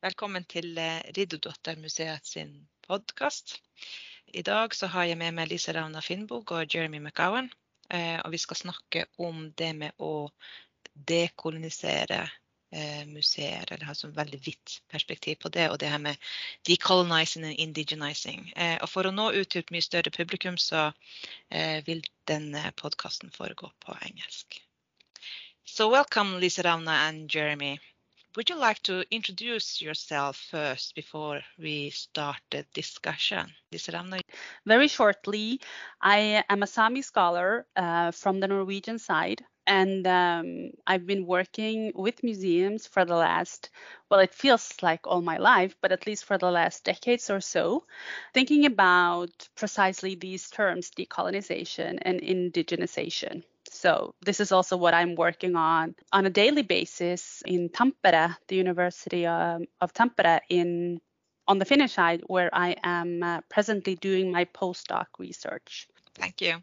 [0.00, 2.56] Velkommen til eh, Ridderdotter-museet sin
[2.88, 3.60] podkast.
[4.32, 7.52] I dag så har jeg med meg Lise Ravna Finnbog og Jeremy McGowan.
[7.92, 10.32] eh, Og vi skal snakke om det med å
[10.96, 12.24] dekolonisere
[13.06, 16.16] museer, eller har sånn veldig vidt perspektiv på det, og det her med
[16.68, 18.52] decolonizing and indigenizing.
[18.56, 20.92] Eh, Og for å nå ut til et mye større publikum, så
[21.50, 24.60] eh, vil denne podkasten foregå på engelsk.
[25.64, 27.78] So welcome Lise Ravna and Jeremy.
[28.36, 33.52] Would you like to introduce yourself first before we start the discussion?
[33.72, 34.20] Lise Ravna,
[34.64, 35.60] Very shortly,
[36.00, 41.92] I am a Sami scholar uh, from the Norwegian side, and um, I've been working
[41.94, 43.70] with museums for the last,
[44.10, 47.40] well, it feels like all my life, but at least for the last decades or
[47.40, 47.84] so,
[48.34, 53.44] thinking about precisely these terms decolonization and indigenization.
[53.70, 58.56] So, this is also what I'm working on on a daily basis in Tampere, the
[58.56, 61.00] University um, of Tampere in
[61.46, 65.86] on the Finnish side, where I am uh, presently doing my postdoc research.
[66.16, 66.58] thank you.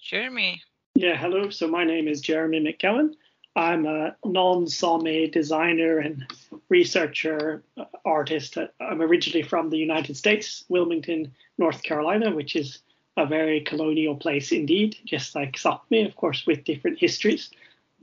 [0.00, 0.62] Jeremy,
[0.94, 1.50] Yeah, hello.
[1.50, 3.14] So my name is Jeremy McGowan.
[3.56, 6.26] I'm a non-Sami designer and
[6.68, 8.58] researcher, uh, artist.
[8.80, 12.80] I'm originally from the United States, Wilmington, North Carolina, which is
[13.16, 17.50] a very colonial place indeed, just like Sapmi, of course, with different histories.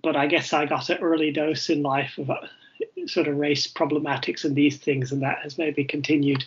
[0.01, 2.47] But I guess I got an early dose in life of uh,
[3.05, 6.45] sort of race problematics and these things, and that has maybe continued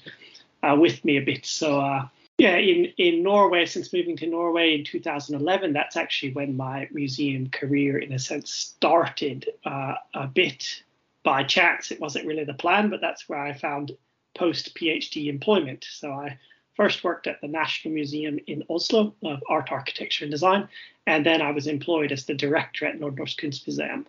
[0.62, 1.44] uh, with me a bit.
[1.46, 2.08] So uh,
[2.40, 7.50] yeah, in, in Norway, since moving to Norway in 2011, that's actually when my museum
[7.50, 10.82] career, in a sense, started uh, a bit
[11.22, 11.90] by chance.
[11.90, 13.92] It wasn't really the plan, but that's where I found
[14.34, 15.86] post PhD employment.
[15.90, 16.38] So I
[16.76, 20.66] first worked at the National Museum in Oslo of Art, Architecture, and Design,
[21.06, 24.06] and then I was employed as the director at Nordnorsk Kunstmuseum,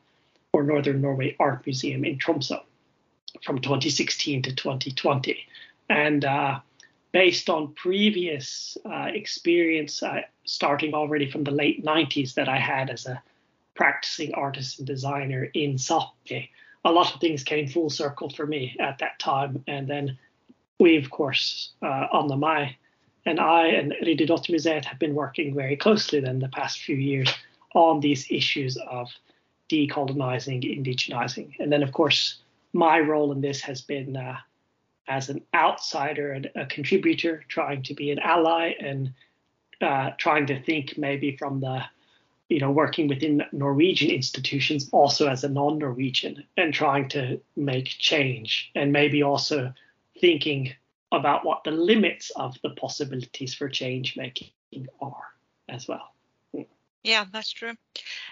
[0.54, 2.62] or Northern Norway Art Museum in Tromsø,
[3.44, 5.38] from 2016 to 2020.
[5.90, 6.62] And uh,
[7.12, 12.90] based on previous uh, experience, uh, starting already from the late 90s that I had
[12.90, 13.22] as a
[13.76, 16.50] practicing artist and designer in Sápmi,
[16.86, 19.64] a lot of things came full circle for me at that time.
[19.68, 20.18] And then
[20.80, 22.78] we, of course, uh, Anne May
[23.26, 27.30] and I and RiddoDuottarMuseat have been working very closely then the past few years
[27.76, 29.10] on these issues of
[29.70, 31.54] decolonizing, indigenizing.
[31.60, 32.40] And then, of course,
[32.74, 34.38] my role in this has been uh,
[35.18, 39.14] as an outsider and a contributor, trying to be an ally and
[39.82, 41.78] uh, trying to think maybe from the,
[42.48, 48.72] you know, working within Norwegian institutions also as a non-Norwegian and trying to make change
[48.76, 49.74] and maybe also
[50.20, 50.74] thinking
[51.12, 55.28] about what the limits of the possibilities for change making are
[55.68, 56.08] as well.
[57.04, 57.74] Yeah, that's true.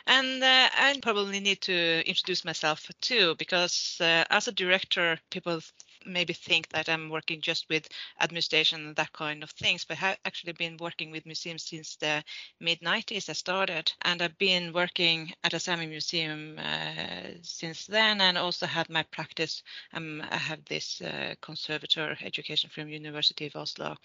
[0.05, 5.59] And uh, I probably need to introduce myself too, because uh, as a director, people
[6.05, 7.87] maybe think that I'm working just with
[8.21, 12.23] administration and that kind of things, but I've actually been working with museums since the
[12.59, 13.91] mid 90s I started.
[14.03, 19.03] And I've been working at a Sami museum uh, since then and also had my
[19.03, 19.63] practice.
[19.93, 23.95] Um, I have this uh, conservator education from University of Oslo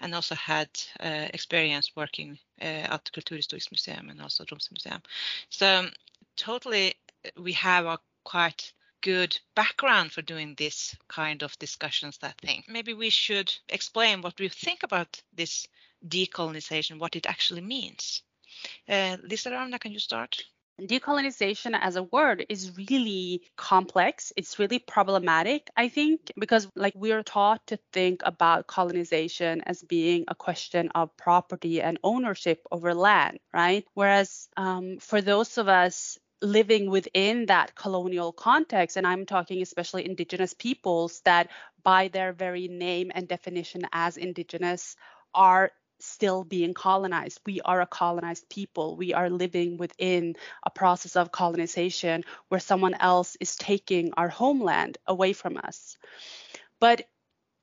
[0.00, 0.68] and also had
[1.00, 5.02] uh, experience working uh, at Kulturhistorisk Museum and also Tromsø Museum.
[5.50, 5.88] So
[6.36, 6.94] totally
[7.36, 8.72] we have a quite
[9.02, 12.66] good background for doing this kind of discussions I think.
[12.68, 15.66] Maybe we should explain what we think about this
[16.06, 18.22] decolonization, what it actually means.
[18.88, 20.42] Uh, Liisa-Rávná, can you start?
[20.80, 24.32] Decolonization as a word is really complex.
[24.36, 30.24] It's really problematic, I think, because like we're taught to think about colonization as being
[30.28, 33.84] a question of property and ownership over land, right?
[33.92, 40.06] Whereas um, for those of us living within that colonial context, and I'm talking especially
[40.06, 41.50] indigenous peoples that
[41.82, 44.96] by their very name and definition as indigenous
[45.34, 45.70] are
[46.00, 47.40] still being colonized.
[47.44, 48.96] We are a colonized people.
[48.96, 54.98] We are living within a process of colonization where someone else is taking our homeland
[55.06, 55.98] away from us.
[56.80, 57.02] But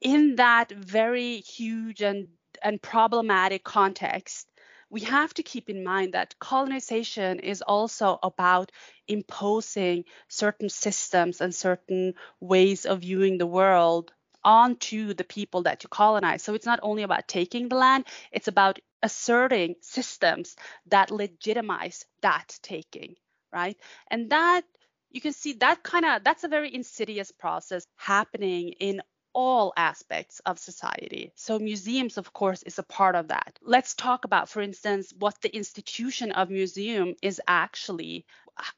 [0.01, 2.27] in that very huge and,
[2.63, 4.47] and problematic context,
[4.89, 8.71] we have to keep in mind that colonization is also about
[9.07, 14.11] imposing certain systems and certain ways of viewing the world
[14.43, 16.41] onto the people that you colonize.
[16.41, 20.55] So it's not only about taking the land, it's about asserting systems
[20.87, 23.15] that legitimize that taking,
[23.51, 23.77] right?
[24.09, 24.63] And that
[25.11, 29.01] you can see that kind of that's a very insidious process happening in
[29.37, 31.31] all aspects of society.
[31.35, 33.59] So, museums, of course, is a part of that.
[33.61, 38.25] Let's talk about, for instance, what the institution of museum is actually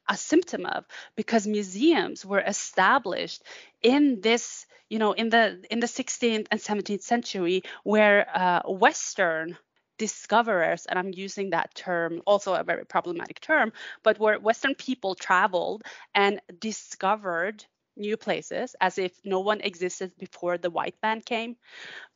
[0.06, 0.84] a symptom of,
[1.16, 3.42] because museums were established
[3.82, 9.56] in this, you know, in the in the 16th and 17th century, where uh, Western
[9.96, 13.72] discoverers, and I'm using that term, also a very problematic term,
[14.02, 15.82] but where Western people traveled
[16.14, 17.64] and discovered
[18.00, 21.56] new places as if no one existed before the white man came.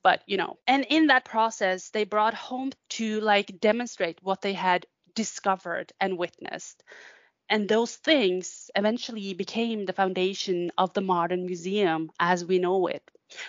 [0.02, 4.54] But you know and in that process they brought home to like demonstrate what they
[4.54, 6.82] had discovered and witnessed.
[7.48, 13.02] And those things eventually became the foundation of the modern museum as we know it.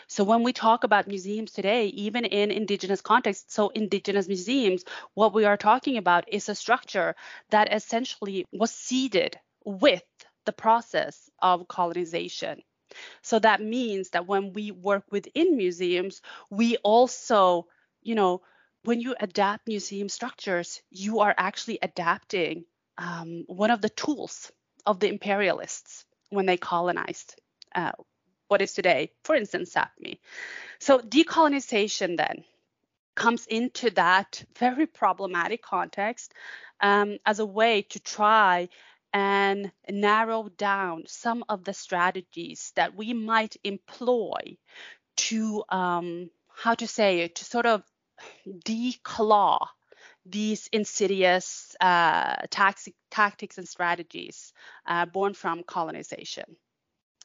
[0.08, 4.84] So when we talk about museums today, even in indigenous contexts, so indigenous museums,
[5.14, 7.16] what we are talking about is a structure
[7.52, 10.04] that essentially was seeded with
[10.46, 12.62] the process of colonization.
[13.22, 17.68] So that means that when we work within museums, we also,
[18.02, 18.42] you know,
[18.84, 22.66] when you adapt museum structures, you are actually adapting
[22.98, 24.52] um, one of the tools
[24.86, 27.42] of the imperialists when they colonized
[27.74, 27.92] uh,
[28.48, 30.20] what is today, for instance, Sapmi.
[30.80, 32.44] So decolonization then
[33.16, 36.34] comes into that very problematic context
[36.82, 38.70] um, as a way to try
[39.16, 44.58] and narrow down some of the strategies that we might employ
[45.16, 47.82] to um, how to say it to sort of
[48.46, 49.58] declaw
[50.26, 54.52] these insidious uh, tactics and strategies
[54.86, 56.58] uh, born from colonization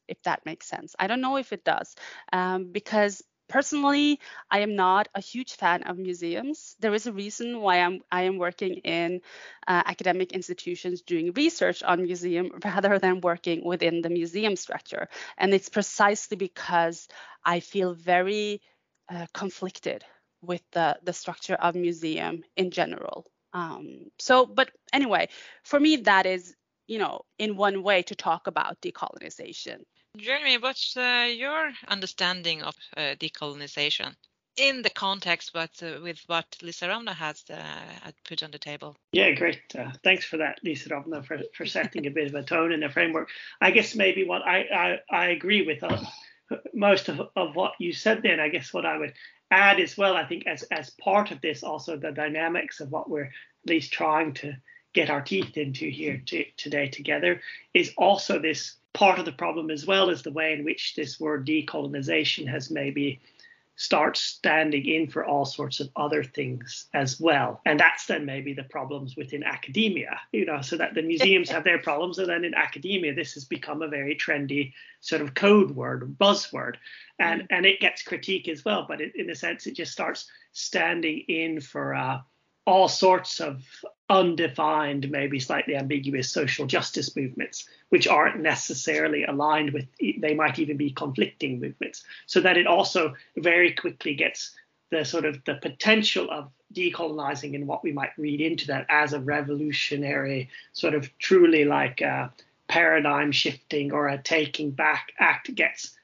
[0.06, 0.96] if that makes sense.
[0.98, 1.94] I don't know if it does,
[2.32, 4.20] um, because personally,
[4.50, 6.76] I am not a huge fan of museums.
[6.80, 9.20] There is a reason why I'm I am working in
[9.68, 15.08] uh, academic institutions doing research on museum rather than working within the museum structure,
[15.38, 17.08] and it's precisely because
[17.44, 18.62] I feel very
[19.10, 20.04] uh, conflicted
[20.42, 23.26] with the the structure of museum in general.
[23.52, 25.28] Um, so, but anyway,
[25.64, 26.54] for me, that is
[26.86, 29.84] you know in one way to talk about decolonization.
[30.16, 34.14] Jeremy, what's uh, your understanding of uh, decolonization
[34.56, 38.96] in the context but, uh, with what Liisa-Rávná has uh, put on the table?
[39.12, 39.62] Yeah, great.
[39.78, 42.90] Uh, thanks for that, Liisa-Rávná, for, for setting a bit of a tone and a
[42.90, 43.28] framework.
[43.60, 46.04] I guess maybe what I, I, I agree with uh,
[46.74, 48.32] most of, of what you said there.
[48.32, 49.14] And I guess what I would
[49.50, 53.08] add as well, I think, as, as part of this, also the dynamics of what
[53.08, 53.32] we're at
[53.66, 54.56] least trying to
[54.92, 57.40] get our teeth into here to, today together
[57.72, 61.20] is also this part of the problem as well is the way in which this
[61.20, 63.20] word decolonization has maybe
[63.80, 67.62] start standing in for all sorts of other things as well.
[67.64, 71.64] And that's then maybe the problems within academia, you know, so that the museums have
[71.64, 72.18] their problems.
[72.18, 76.74] And then in academia, this has become a very trendy sort of code word, buzzword.
[77.18, 77.46] And, mm.
[77.48, 78.84] and it gets critique as well.
[78.86, 82.18] But it, in a sense, it just starts standing in for uh,
[82.66, 83.64] all sorts of
[84.10, 89.86] undefined, maybe slightly ambiguous social justice movements, which aren't necessarily aligned with,
[90.18, 92.02] they might even be conflicting movements.
[92.26, 94.50] So that it also very quickly gets
[94.90, 99.12] the sort of the potential of decolonizing and what we might read into that as
[99.12, 102.32] a revolutionary, sort of truly like a
[102.66, 105.96] paradigm shifting or a taking back act gets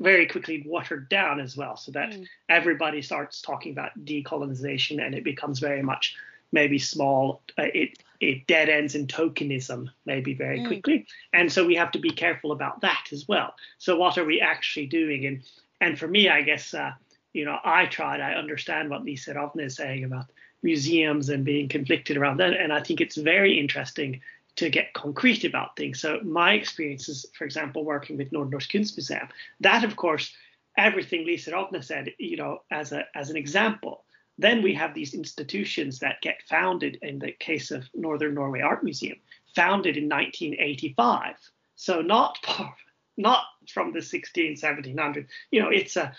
[0.00, 2.26] very quickly watered down as well, so that mm.
[2.48, 6.16] everybody starts talking about decolonization and it becomes very much
[6.52, 7.42] maybe small.
[7.58, 10.66] Uh, it it dead ends in tokenism maybe very mm.
[10.66, 13.54] quickly, and so we have to be careful about that as well.
[13.78, 15.26] So what are we actually doing?
[15.26, 15.42] And
[15.80, 16.92] and for me, I guess uh,
[17.32, 18.20] you know I tried.
[18.20, 20.26] I understand what Liisa-Rávná is saying about
[20.62, 24.20] museums and being conflicted around that, and I think it's very interesting
[24.54, 26.00] to get concrete about things.
[26.00, 29.28] So my experiences, for example, working with Nordnorsk Kunstmuseum,
[29.60, 30.32] that of course,
[30.76, 34.04] everything Liisa-Rávná said, you know, as a as an example.
[34.38, 38.82] Then we have these institutions that get founded in the case of Northern Norway Art
[38.82, 39.18] Museum,
[39.54, 41.36] founded in 1985.
[41.76, 42.38] So not
[43.16, 45.28] not from the 16, 1700.
[45.50, 46.12] You know, it's a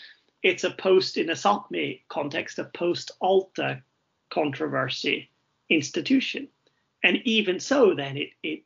[0.43, 3.82] it's a post in a Sápmi context, a post Alta
[4.29, 5.29] controversy
[5.70, 6.48] institution
[7.03, 8.63] and even so, then it, it,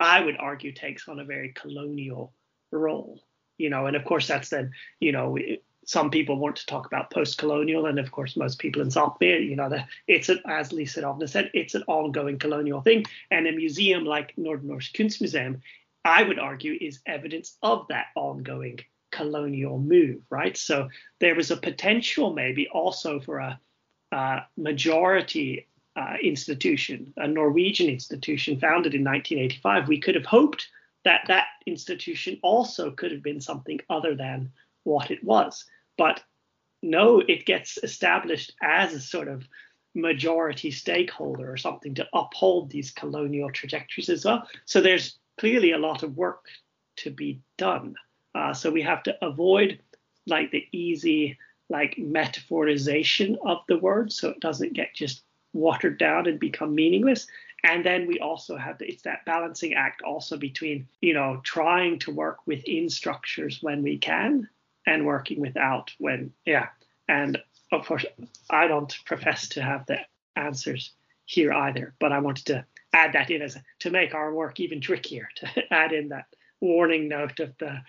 [0.00, 2.32] I would argue, takes on a very colonial
[2.70, 3.22] role,
[3.58, 6.84] you know, and of course that's then, you know, it, some people want to talk
[6.84, 9.70] about post-colonial, and of course most people in Sápmi, you know,
[10.06, 14.92] it's an, as Liisa-Rávná said, it's an ongoing colonial thing, and a museum like Nordnorsk
[14.92, 15.62] Kunstmuseum,
[16.04, 18.80] I would argue, is evidence of that ongoing
[19.12, 20.58] colonial move, right?
[20.58, 20.90] So
[21.20, 23.58] there was a potential maybe also for a,
[24.12, 30.68] a majority uh, institution, a Norwegian institution founded in 1985, we could have hoped
[31.06, 34.52] that that institution also could have been something other than
[34.84, 35.64] what it was.
[35.98, 36.22] But
[36.82, 39.46] no, it gets established as a sort of
[39.94, 44.48] majority stakeholder or something to uphold these colonial trajectories as well.
[44.64, 46.46] So there's clearly a lot of work
[46.98, 47.94] to be done.
[48.34, 49.80] Uh, so we have to avoid
[50.26, 51.36] like the easy
[51.70, 57.26] like metaphorization of the word so it doesn't get just watered down and become meaningless
[57.64, 62.10] and then we also have it's that balancing act also between you know trying to
[62.10, 64.48] work within structures when we can
[64.88, 66.68] and working without when yeah.
[67.08, 67.38] And
[67.72, 68.04] of course
[68.50, 69.98] i don't profess to have the
[70.36, 70.92] answers
[71.26, 74.80] here either but i wanted to add that in as to make our work even
[74.80, 76.26] trickier to add in that
[76.60, 77.80] warning note of the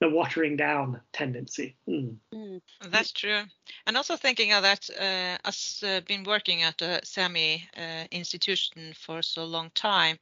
[0.00, 1.76] the watering down tendency.
[1.88, 2.16] Mm.
[2.34, 2.60] Mm.
[2.90, 3.42] That's true.
[3.86, 8.92] And also thinking of that, uh, us uh, been working at a Sami uh, institution
[8.94, 10.18] for so long time,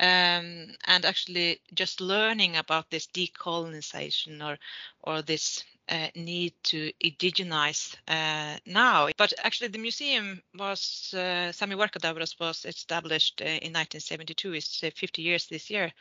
[0.00, 4.58] um, and actually just learning about this decolonization or
[5.02, 9.08] or this uh, need to indigenize uh, now.
[9.16, 14.54] But actually, the museum was uh, Sámiid Vuorká-Dávvirat was established uh, in 1972.
[14.54, 15.92] It's uh, 50 years this year,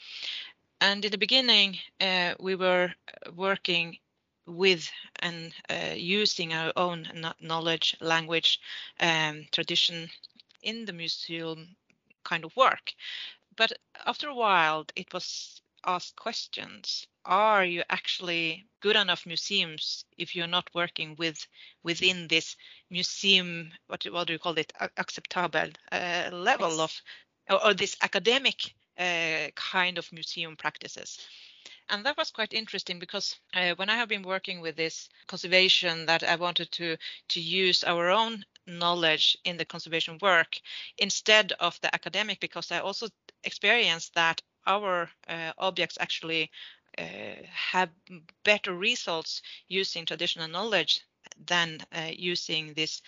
[0.82, 2.92] and in the beginning, uh, we were
[3.36, 3.98] working
[4.48, 7.08] with and uh, using our own
[7.40, 8.60] knowledge, language,
[9.00, 10.10] um, tradition
[10.64, 11.76] in the museum
[12.24, 12.94] kind of work.
[13.56, 13.74] But
[14.06, 17.06] after a while, it was asked questions.
[17.26, 21.46] Are you actually good enough museums if you're not working with
[21.84, 22.56] within this
[22.90, 23.72] museum?
[23.88, 24.74] What, what do you call it?
[24.98, 26.92] Acceptable uh, level of
[27.50, 28.81] or, or this academic uh,
[29.56, 31.20] kind of museum practices.
[31.90, 36.06] And that was quite interesting because uh, when I have been working with this conservation,
[36.06, 40.60] that I wanted to to use our own knowledge in the conservation work
[40.98, 43.08] instead of the academic, because I also
[43.44, 46.52] experienced that our uh, objects actually
[46.98, 47.04] uh,
[47.72, 47.90] have
[48.44, 51.02] better results using traditional knowledge
[51.46, 53.02] than uh, using this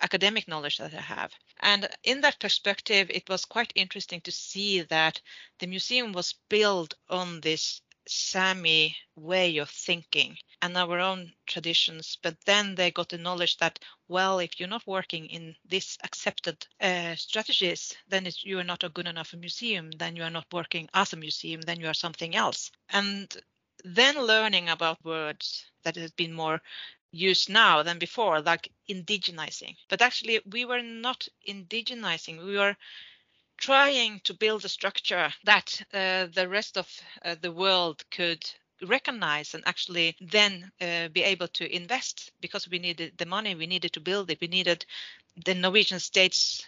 [0.00, 1.32] academic knowledge that I have.
[1.60, 5.20] And in that perspective, it was quite interesting to see that
[5.58, 12.16] the museum was built on this Sami way of thinking and our own traditions.
[12.22, 16.66] But then they got the knowledge that, well, if you're not working in this accepted
[16.80, 19.90] uh, strategies, then you are not a good enough museum.
[19.90, 21.60] Then you are not working as a museum.
[21.62, 22.70] Then you are something else.
[22.90, 23.36] And
[23.84, 26.60] then learning about words that has been more
[27.16, 29.76] used now than before, like indigenizing.
[29.88, 32.44] But actually, we were not indigenizing.
[32.44, 32.76] We were
[33.56, 36.88] trying to build a structure that uh, the rest of
[37.24, 38.44] uh, the world could
[38.82, 43.66] recognize and actually then uh, be able to invest because we needed the money we
[43.66, 44.84] needed to build it we needed
[45.46, 46.66] the norwegian state's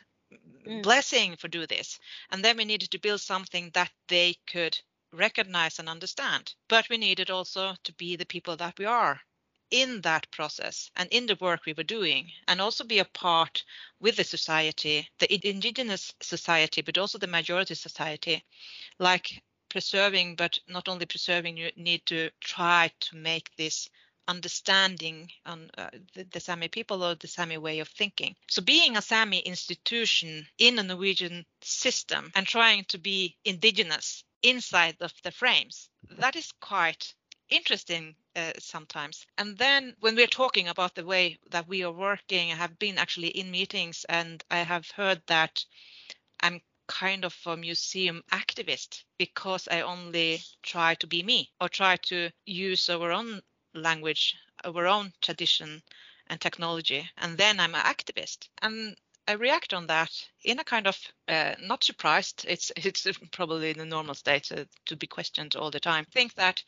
[0.67, 0.83] mm.
[0.83, 1.99] blessing for do this
[2.31, 4.79] and then we needed to build something that they could
[5.13, 9.21] recognize and understand but we needed also to be the people that we are
[9.71, 13.65] in that process and in the work we were doing and also be a part
[14.01, 18.45] with the society the indigenous society but also the majority society
[18.99, 23.89] like preserving but not only preserving you need to try to make this
[24.29, 28.37] understanding on uh, the, the Sami people or the Sami way of thinking.
[28.49, 34.97] So being a Sami institution in a Norwegian system and trying to be indigenous inside
[35.01, 37.15] of the frames, that is quite
[37.51, 39.27] interesting uh, sometimes.
[39.37, 42.99] And then when we're talking about the way that we are working, I have been
[42.99, 45.65] actually in meetings and I have heard that
[46.41, 51.97] I'm kind of a museum activist because I only try to be me or try
[51.97, 53.43] to use our own
[53.75, 55.83] language, our own tradition
[56.29, 57.09] and technology.
[57.19, 58.49] And then I'm an activist.
[58.63, 58.97] And
[59.29, 60.11] I react on that
[60.43, 62.47] in a kind of uh, not surprised.
[62.49, 66.07] It's it's probably the normal state uh, to be questioned all the time.
[66.07, 66.63] Think that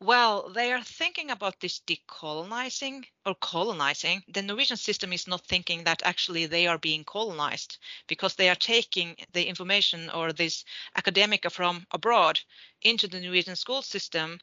[0.00, 4.22] well, they are thinking about this decolonizing or colonizing.
[4.28, 8.56] The Norwegian system is not thinking that actually they are being colonized because they are
[8.56, 10.64] taking the information or this
[10.96, 12.40] academic from abroad
[12.82, 14.38] into the Norwegian school system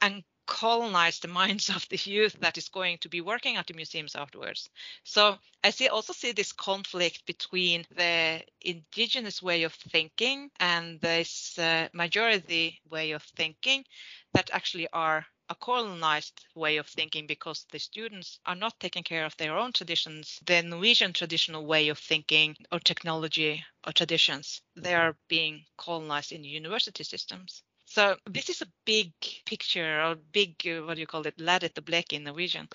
[0.00, 3.74] and colonize the minds of the youth that is going to be working at the
[3.74, 4.68] museums afterwards.
[5.02, 11.58] So I see also see this conflict between the indigenous way of thinking and this
[11.58, 13.84] uh, majority way of thinking
[14.32, 19.26] that actually are a colonized way of thinking because the students are not taking care
[19.26, 24.62] of their own traditions, the Norwegian traditional way of thinking or technology or traditions.
[24.74, 27.62] They are being colonized in university systems.
[27.94, 29.12] So this is a big
[29.46, 32.68] picture or big, uh, what do you call it, å bleke in Norwegian.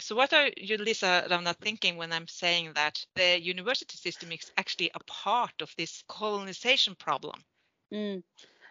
[0.00, 4.90] So what are you, Liisa-Rávná, thinking when I'm saying that the university system is actually
[4.92, 7.40] a part of this colonization problem?
[7.92, 8.24] Mm.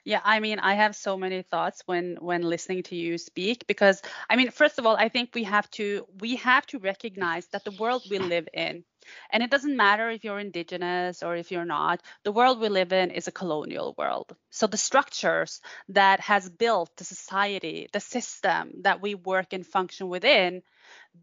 [0.05, 4.01] Yeah, I mean, I have so many thoughts when when listening to you speak because
[4.29, 7.63] I mean, first of all, I think we have to we have to recognize that
[7.63, 8.83] the world we live in
[9.31, 12.91] and it doesn't matter if you're indigenous or if you're not, the world we live
[12.93, 14.35] in is a colonial world.
[14.49, 20.09] So the structures that has built the society, the system that we work and function
[20.09, 20.63] within,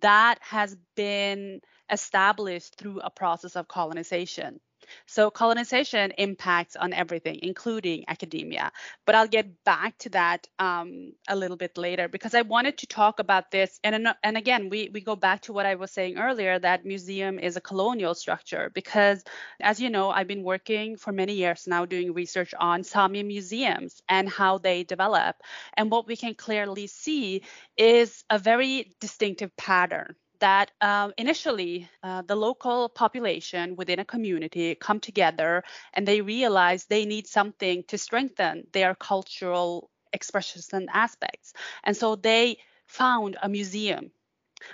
[0.01, 1.61] that has been
[1.91, 4.61] established through a process of colonization.
[5.07, 8.73] So colonization impacts on everything, including academia.
[9.07, 12.87] But I'll get back to that um, a little bit later because I wanted to
[12.87, 13.79] talk about this.
[13.85, 17.39] And, and again, we, we go back to what I was saying earlier that museum
[17.39, 19.23] is a colonial structure because,
[19.61, 24.03] as you know, I've been working for many years now doing research on Sami museums
[24.09, 25.37] and how they develop.
[25.75, 27.43] And what we can clearly see
[27.77, 34.75] is a very distinctive pattern that um, initially uh, the local population within a community
[34.75, 35.63] come together
[35.95, 41.53] and they realize they need something to strengthen their cultural expressions and aspects.
[41.85, 44.11] And so they found a museum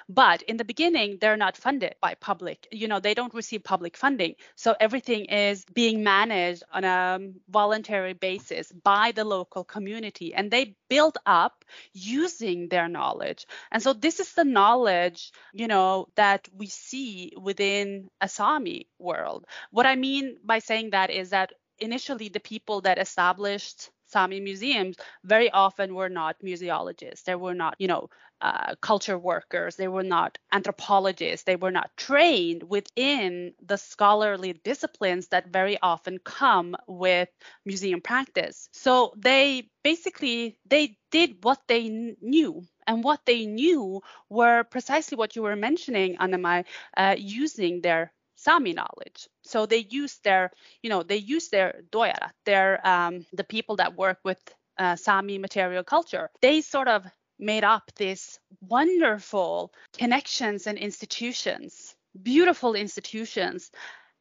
[0.09, 2.69] but in the beginning, they're not funded by public.
[2.71, 4.35] You know, they don't receive public funding.
[4.55, 10.35] So everything is being managed on a um, voluntary basis by the local community.
[10.35, 13.47] And they build up using their knowledge.
[13.71, 19.47] And so this is the knowledge, you know, that we see within a Sami world.
[19.71, 24.97] What I mean by saying that is that initially the people that established Sami museums
[25.25, 27.25] very often were not museologists.
[27.25, 28.09] They were not, you know,
[28.41, 29.77] uh, culture workers.
[29.77, 31.45] They were not anthropologists.
[31.45, 37.29] They were not trained within the scholarly disciplines that very often come with
[37.65, 38.69] museum practice.
[38.73, 41.89] So they basically they did what they
[42.21, 46.65] knew and what they knew were precisely what you were mentioning, Anne May,
[46.97, 48.13] uh, using their
[48.47, 49.29] Sami knowledge.
[49.43, 53.97] So they use their, you know, they use their doyara, their um, the people that
[53.97, 54.38] work with
[54.79, 56.31] uh, Sami material culture.
[56.41, 57.05] They sort of
[57.41, 63.73] made up this wonderful connections and institutions, beautiful institutions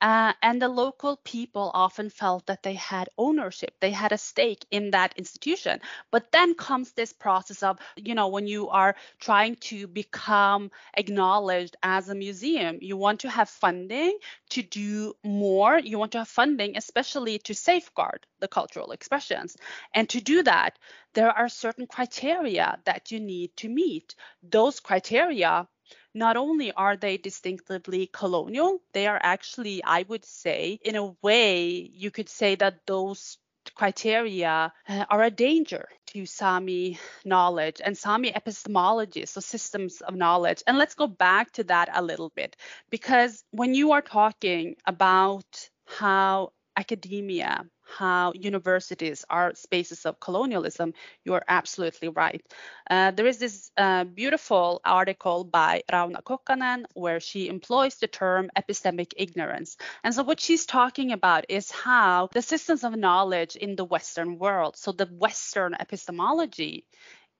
[0.06, 4.63] uh, and the local people often felt that they had ownership, they had a stake
[4.70, 5.82] in that institution.
[6.12, 11.76] But then comes this process of, you know, when you are trying to become acknowledged
[11.82, 14.15] as a museum, you want to have funding
[14.52, 15.80] to do more.
[15.80, 19.58] You want to have funding, especially to safeguard the cultural expressions.
[19.96, 20.78] And to do that,
[21.15, 24.13] there are certain criteria that you need to meet.
[24.44, 25.68] Those criteria
[26.15, 31.91] not only are they distinctively colonial, they are actually, I would say, in a way,
[31.93, 33.38] you could say that those
[33.75, 40.63] criteria uh, are a danger to Sami knowledge and Sami epistemology, so systems of knowledge.
[40.65, 42.56] And let's go back to that a little bit,
[42.89, 50.93] because when you are talking about how academia how universities are spaces of colonialism,
[51.24, 52.43] you're absolutely right.
[52.89, 58.50] Uh, there is this uh, beautiful article by Rauna Kuokkanen where she employs the term
[58.58, 59.78] epistemic ignorance.
[60.04, 64.38] And so, what she's talking about is how the systems of knowledge in the Western
[64.38, 66.86] world, so the Western epistemology,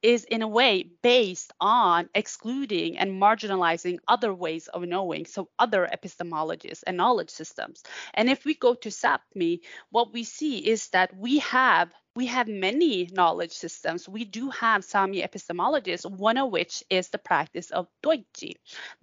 [0.01, 5.89] is in a way based on excluding and marginalizing other ways of knowing, so other
[5.91, 7.84] epistemologies and knowledge systems.
[8.13, 12.47] And if we go to Sapmi, what we see is that we have we have
[12.47, 14.08] many knowledge systems.
[14.08, 18.53] We do have Sami epistemologies, one of which is the practice of duodji.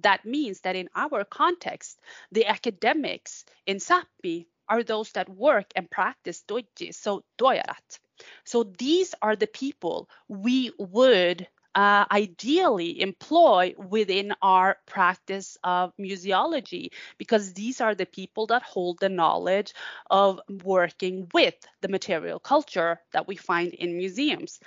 [0.01, 2.01] That means that in our context,
[2.31, 7.99] the academics in Sapmi are those that work and practice duodji, so duojárat.
[8.45, 16.91] So these are the people we would uh, ideally employ within our practice of museology
[17.19, 19.73] because these are the people that hold the knowledge
[20.11, 24.61] of working with the material culture that we find in museums.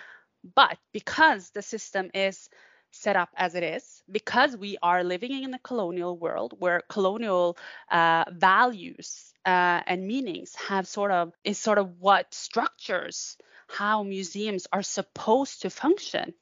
[0.55, 2.49] But because the system is
[2.95, 7.57] set up as it is, because we are living in a colonial world where colonial
[7.91, 14.67] uh, values uh, and meanings have sort of is sort of what structures how museums
[14.71, 16.33] are supposed to function.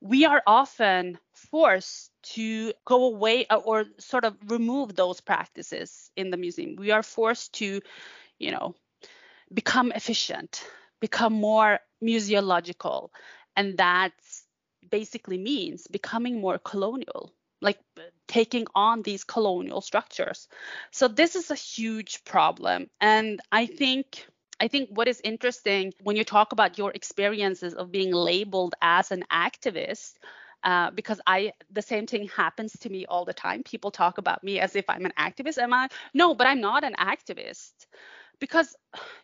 [0.00, 1.18] We are often
[1.50, 6.76] forced to go away uh, or sort of remove those practices in the museum.
[6.76, 7.80] We are forced to,
[8.38, 8.74] you know,
[9.52, 10.64] become efficient,
[11.00, 13.10] become more museological,
[13.56, 14.12] and that
[14.92, 17.78] basically means becoming more colonial like
[18.26, 20.48] taking on these colonial structures.
[20.90, 22.90] So this is a huge problem.
[23.00, 24.26] And I think
[24.60, 29.10] I think what is interesting when you talk about your experiences of being labeled as
[29.10, 30.12] an activist,
[30.62, 33.62] uh, because I the same thing happens to me all the time.
[33.62, 35.58] People talk about me as if I'm an activist.
[35.58, 35.88] Am I?
[36.14, 37.72] No, but I'm not an activist
[38.42, 38.74] because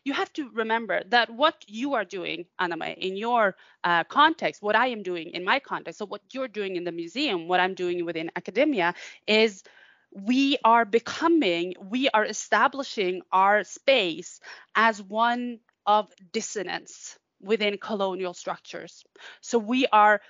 [0.04, 4.62] you have to remember that what you are doing, Anne May, in your uh, context,
[4.62, 7.59] what I am doing in my context, so what you're doing in the museum, what
[7.59, 8.94] I'm doing within academia,
[9.26, 9.64] is
[10.12, 14.38] we are becoming, we are establishing our space
[14.76, 19.02] as one of dissonance within colonial structures.
[19.40, 20.20] So we are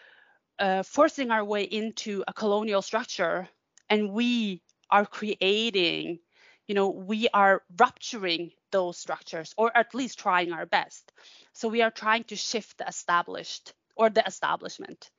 [0.59, 3.51] uh, forcing our way into a colonial structure
[3.90, 6.20] and we are creating
[6.66, 11.12] you know we are rupturing those structures or at least trying our best.
[11.52, 15.11] So we are trying to shift the established or the establishment.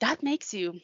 [0.00, 0.80] That makes you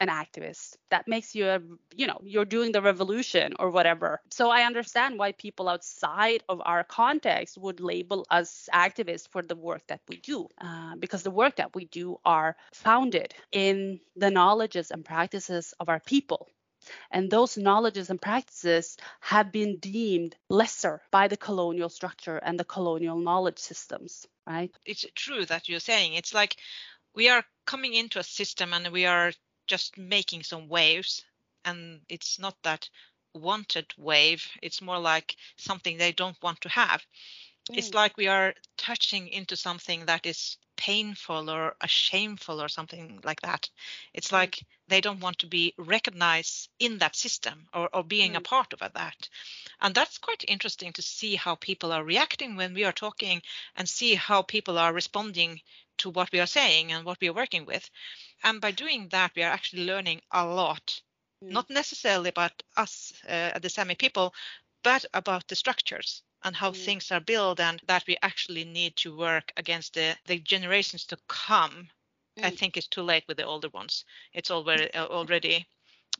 [0.00, 0.76] an activist.
[0.90, 1.60] That makes you a
[1.94, 4.20] you know you're doing the revolution or whatever.
[4.30, 9.56] So i understand why people outside of our context would label us activists for the
[9.56, 14.30] work that we do uh, because the work that we do are founded in the
[14.30, 16.48] knowledges and practices of our people
[17.10, 22.64] and those knowledges and practices have been deemed lesser by the colonial structure and the
[22.64, 24.74] colonial knowledge systems, right?
[24.84, 26.14] It's true that you're saying.
[26.14, 26.56] It's like
[27.14, 29.32] we are coming into a system and we are
[29.66, 31.24] just making some waves.
[31.64, 32.88] And it's not that
[33.34, 37.04] wanted wave, it's more like something they don't want to have.
[37.70, 37.78] Mm.
[37.78, 43.20] It's like we are touching into something that is painful or a shameful or something
[43.24, 43.68] like that.
[44.14, 44.34] It's mm.
[44.34, 48.36] like they don't want to be recognized in that system or, or being mm.
[48.36, 49.28] a part of that.
[49.80, 53.42] And that's quite interesting to see how people are reacting when we are talking
[53.76, 55.60] and see how people are responding
[55.98, 57.90] to what we are saying and what we are working with.
[58.42, 61.00] And by doing that, we are actually learning a lot,
[61.44, 61.50] mm.
[61.50, 64.34] not necessarily about us, uh, the Sami people,
[64.82, 66.76] but about the structures and how mm.
[66.76, 71.18] things are built and that we actually need to work against the, the generations to
[71.26, 71.90] come
[72.38, 72.44] mm.
[72.44, 74.04] i think it's too late with the older ones.
[74.32, 75.66] It's already uh, already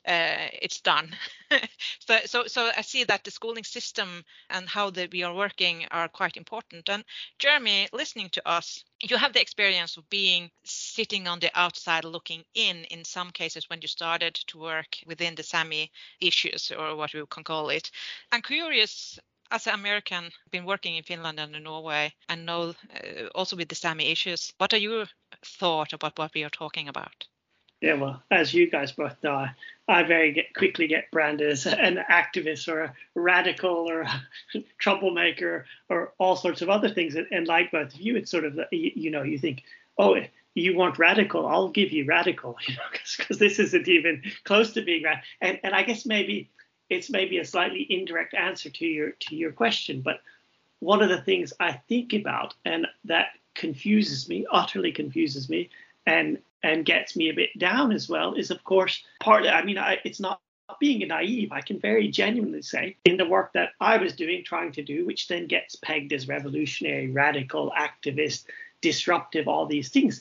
[0.07, 1.14] uh, it's done.
[2.00, 5.87] So so so i see that the schooling system and how that we are working
[5.90, 6.88] are quite important.
[6.88, 7.04] And
[7.38, 12.44] jeremy listening to us you have the experience of being sitting on the outside looking
[12.54, 17.14] in in some cases when you started to work within the sami issues or what
[17.14, 17.90] we can call it.
[18.33, 19.18] I'm curious
[19.50, 23.68] as an American, been working in Finland and in Norway and know uh, also with
[23.68, 24.52] the Sami issues.
[24.58, 25.06] What are your
[25.44, 27.26] thoughts about what we are talking about?
[27.80, 29.46] Yeah, well, as you guys both know,
[29.87, 34.22] I very get, quickly get branded as an activist or a radical or a
[34.78, 37.14] troublemaker or all sorts of other things.
[37.14, 39.62] And like both of you, it's sort of, you, you know, you think,
[39.96, 40.16] oh,
[40.54, 44.82] you want radical, I'll give you radical, you know, because this isn't even close to
[44.82, 45.28] being radical.
[45.40, 46.50] And, and I guess maybe
[46.90, 50.20] it's maybe a slightly indirect answer to your to your question, but
[50.81, 55.70] one of the things I think about and that confuses me, utterly confuses me,
[56.07, 59.79] and and gets me a bit down as well is of course partly I mean
[59.79, 60.40] I, it's not
[60.81, 64.72] being naive, I can very genuinely say, in the work that I was doing, trying
[64.72, 68.44] to do, which then gets pegged as revolutionary, radical, activist,
[68.81, 70.20] disruptive, all these things,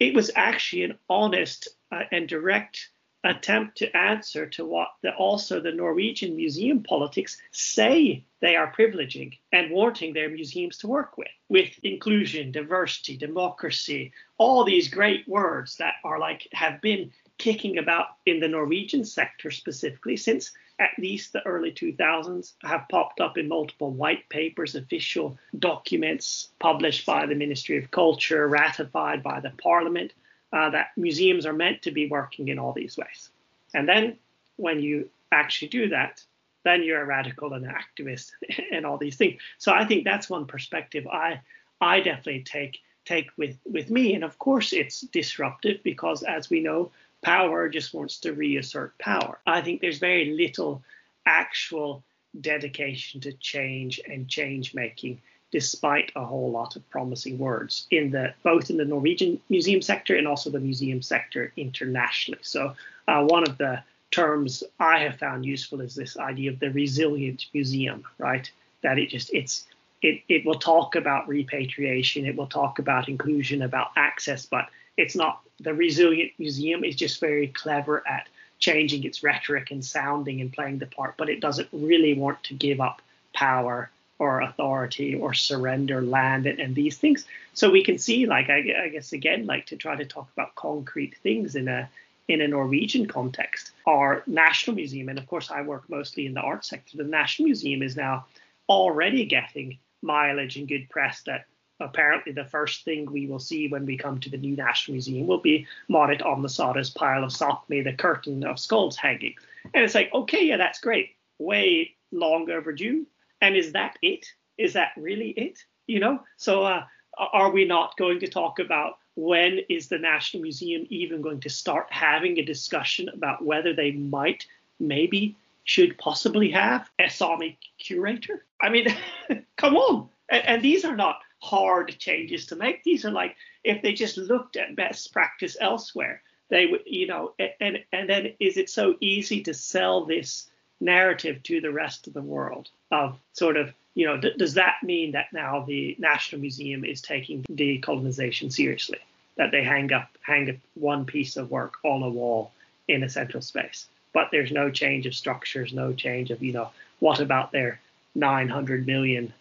[0.00, 2.90] it was actually an honest uh, and direct
[3.24, 9.36] attempt to answer to what the, also the Norwegian museum politics say they are privileging
[9.52, 15.76] and wanting their museums to work with, with inclusion, diversity, democracy, all these great words
[15.76, 21.32] that are like have been kicking about in the Norwegian sector specifically since at least
[21.32, 27.34] the early 2000s have popped up in multiple white papers, official documents published by the
[27.34, 30.12] Ministry of Culture, ratified by the Parliament
[30.52, 33.30] uh, that museums are meant to be working in all these ways.
[33.74, 34.16] And then
[34.56, 36.22] when you actually do that,
[36.64, 38.32] then you're a radical and an activist
[38.72, 39.40] and all these things.
[39.58, 41.40] So I think that's one perspective I
[41.80, 44.14] I definitely take take with with me.
[44.14, 46.90] And of course, it's disruptive because, as we know,
[47.22, 49.38] power just wants to reassert power.
[49.46, 50.82] I think there's very little
[51.24, 52.02] actual
[52.40, 55.20] dedication to change and change making
[55.52, 60.16] despite a whole lot of promising words in the both in the Norwegian museum sector
[60.16, 62.40] and also the museum sector internationally.
[62.42, 62.74] So
[63.08, 67.46] uh, one of the terms I have found useful is this idea of the resilient
[67.52, 68.50] museum, right?
[68.82, 69.66] That it just it's
[70.02, 75.16] it it will talk about repatriation, it will talk about inclusion, about access, but it's
[75.16, 78.28] not the resilient museum is just very clever at
[78.58, 82.54] changing its rhetoric and sounding and playing the part, but it doesn't really want to
[82.54, 83.02] give up
[83.34, 87.26] power or authority or surrender land and, and these things.
[87.54, 90.54] So we can see, like, I, I, guess again, like to try to talk about
[90.54, 91.88] concrete things in a
[92.28, 93.70] in a Norwegian context.
[93.86, 96.96] Our national museum, and of course, I work mostly in the art sector.
[96.96, 98.26] The national museum is now
[98.68, 101.46] already getting mileage and good press that
[101.80, 105.26] apparently the first thing we will see when we come to the new National Museum
[105.26, 109.34] will be Máret Ánne Sara's pile of Sápmi, the curtain of skulls hanging.
[109.74, 111.10] And it's like, okay, yeah, that's great.
[111.38, 113.06] Way long overdue,
[113.46, 114.26] and is that it?
[114.58, 115.64] is that really it?
[115.86, 116.84] You know, so uh,
[117.16, 121.48] are we not going to talk about when is the National Museum even going to
[121.48, 124.46] start having a discussion about whether they might,
[124.78, 128.44] maybe, should possibly have a Sami curator?
[128.60, 128.86] I mean,
[129.56, 130.08] come on.
[130.28, 132.82] And, and these are not hard changes to make.
[132.82, 137.34] These are like if they just looked at best practice elsewhere, they would, you know,
[137.60, 140.48] and and then is it so easy to sell this
[140.80, 145.12] narrative to the rest of the world of sort of you know, does that mean
[145.12, 148.98] that now the National Museum is taking decolonization seriously?
[149.36, 152.52] That they hang up hang up one piece of work on a wall
[152.88, 156.70] in a central space, but there's no change of structures, no change of you know,
[157.00, 157.80] what about their
[158.14, 159.32] 900 million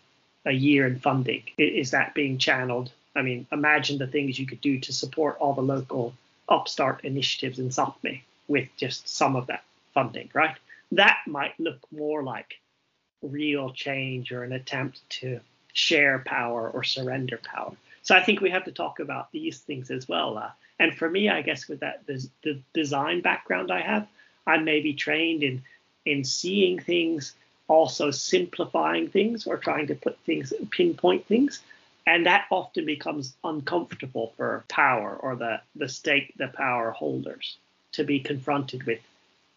[0.45, 1.43] a year in funding?
[1.58, 2.91] Is that being channeled?
[3.15, 6.13] I mean, imagine the things you could do to support all the local
[6.48, 10.56] upstart initiatives in Sápmi with just some of that funding, right?
[10.95, 12.55] That might look more like
[13.21, 15.39] real change or an attempt to
[15.73, 17.73] share power or surrender power.
[18.01, 20.38] So I think we have to talk about these things as well.
[20.38, 24.08] Uh, and for me, I guess with that the, the design background I have,
[24.45, 25.63] I may be trained in
[26.05, 27.34] in seeing things,
[27.67, 31.62] also simplifying things or trying to put things pinpoint things.
[32.08, 37.58] And that often becomes uncomfortable for power or the, the state, the power holders
[37.93, 38.99] to be confronted with,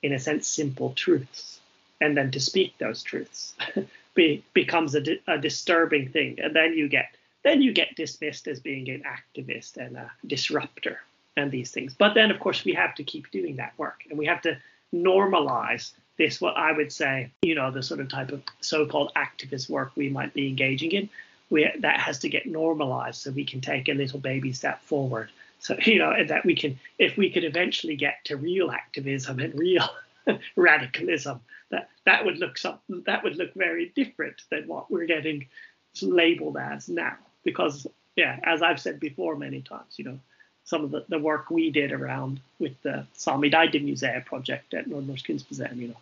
[0.02, 1.61] in a sense, simple truths.
[2.00, 3.54] And then to speak those truths
[4.14, 6.38] be, becomes a, di- a disturbing thing.
[6.40, 7.11] And then you get
[7.44, 11.00] then you get dismissed as being an activist and a disruptor
[11.37, 11.94] and these things.
[11.94, 14.02] But then of course we have to keep doing that work.
[14.08, 14.58] And we have to
[14.94, 19.68] normalize this what i would say you know the sort of type of so-called activist
[19.68, 21.08] work we might be engaging in.
[21.50, 25.30] We, that has to get normalized so we can take a little baby step forward
[25.59, 29.59] so you know that we can if we could eventually get to real activism and
[29.59, 29.88] real
[30.57, 31.40] radicalism
[31.71, 35.47] that that would look some that would look very different than what we're getting
[36.03, 37.16] labeled as now.
[37.44, 40.18] Because yeah as i've said before many times you know
[40.68, 45.25] some of the, the work we did around with the Sami Museum project at Nordnorsk
[45.25, 45.97] Kunstmuseum, you know,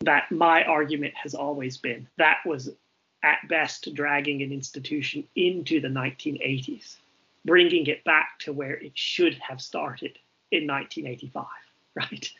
[0.00, 2.68] that my argument has always been that was
[3.22, 6.96] at best dragging an institution into the 1980s,
[7.44, 10.18] bringing it back to where it should have started
[10.50, 11.46] in 1985,
[11.94, 12.32] right?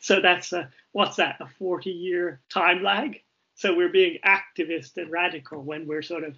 [0.00, 3.20] so that's a, what's that, a 40 year time lag?
[3.56, 6.36] So we're being activist and radical when we're sort of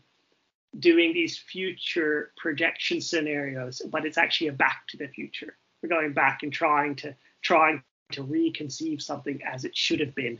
[0.78, 5.56] doing these future projection scenarios, but it's actually a back to the future.
[5.82, 10.38] We're going back and trying to trying to reconceive something as it should have been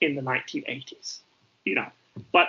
[0.00, 1.20] in the 1980s.
[1.64, 1.86] You know,
[2.32, 2.48] but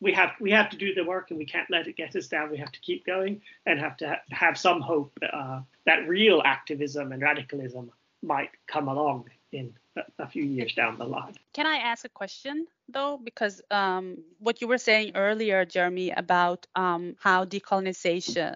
[0.00, 2.28] we have we have to do the work and we can't let it get us
[2.28, 2.50] down.
[2.50, 7.12] We have to keep going and have to have some hope uh, that real activism
[7.12, 7.90] and radicalism
[8.22, 9.74] might come along in
[10.18, 11.34] a, few years down the line.
[11.52, 13.20] Can I ask a question though?
[13.22, 18.54] Because um, what you were saying earlier, Jeremy, about um, how decolonization,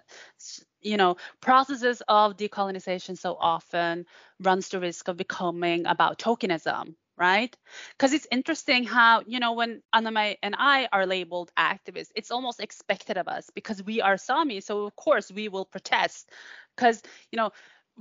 [0.81, 4.05] you know, processes of decolonization so often
[4.39, 7.55] runs the risk of becoming about tokenism, right?
[7.91, 12.59] Because it's interesting how, you know, when Anna and I are labeled activists, it's almost
[12.59, 14.61] expected of us because we are Sami.
[14.61, 16.29] So, of course, we will protest.
[16.75, 17.01] Because,
[17.31, 17.51] you know,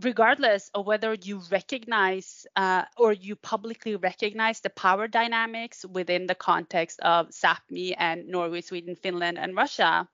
[0.03, 6.35] regardless of whether you recognize uh, or you publicly recognize the power dynamics within the
[6.35, 10.09] context of Sápmi and Norway, Sweden, Finland, and Russia,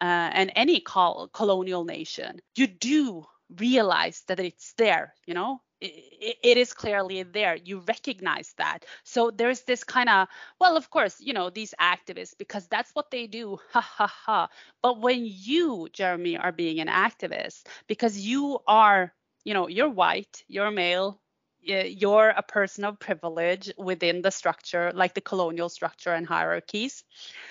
[0.00, 3.24] uh, and any col- colonial nation, you do
[3.58, 5.60] realize that it's there, you know?
[5.80, 7.56] It, is clearly there.
[7.56, 8.84] You recognize that.
[9.04, 10.28] So there's this kind of,
[10.60, 13.58] well, of course, you know, these activists, because that's what they do.
[13.72, 14.48] Ha ha ha.
[14.82, 19.12] But when you, Jeremy, are being an activist, because you are
[19.44, 21.18] you know you're white you're male
[21.62, 27.04] you're a person of privilege within the structure like the colonial structure and hierarchies.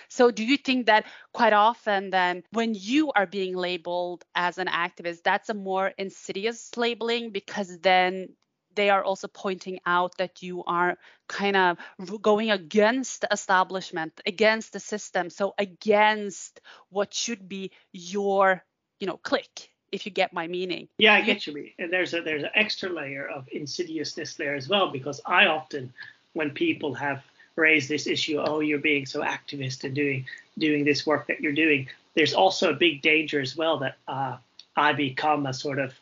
[0.10, 4.68] So do you think that quite often then when you are being labeled as an
[4.68, 8.30] activist that's a more insidious labeling because then
[8.76, 11.78] they are also pointing out that you are kind of
[12.22, 18.64] going against the establishment against the system so against what should be your
[19.00, 20.88] you know clique if you get my meaning.
[20.98, 21.54] Yeah, I get you.
[21.54, 21.72] Mean.
[21.80, 25.94] And there's a there's an extra layer of insidiousness there as well because I often,
[26.34, 27.24] when people have
[27.56, 30.26] raised this issue, oh, you're being so activist and doing
[30.58, 34.38] doing this work that you're doing, there's also a big danger as well that uh,
[34.76, 35.94] I become a sort of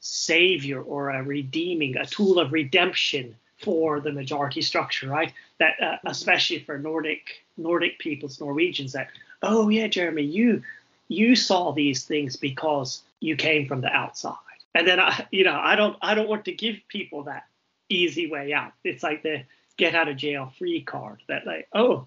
[0.00, 5.32] savior or a redeeming, a tool of redemption for the majority structure, right?
[5.58, 9.08] That uh, especially for Nordic Nordic peoples, Norwegians, that
[9.42, 10.62] oh yeah, Jeremy, you
[11.08, 14.34] you saw these things because you came from the outside.
[14.74, 17.44] And then I, you know, I don't, I don't want to give people that
[17.88, 18.72] easy way out.
[18.84, 19.44] It's like the
[19.76, 22.06] get out of jail free card that like, oh,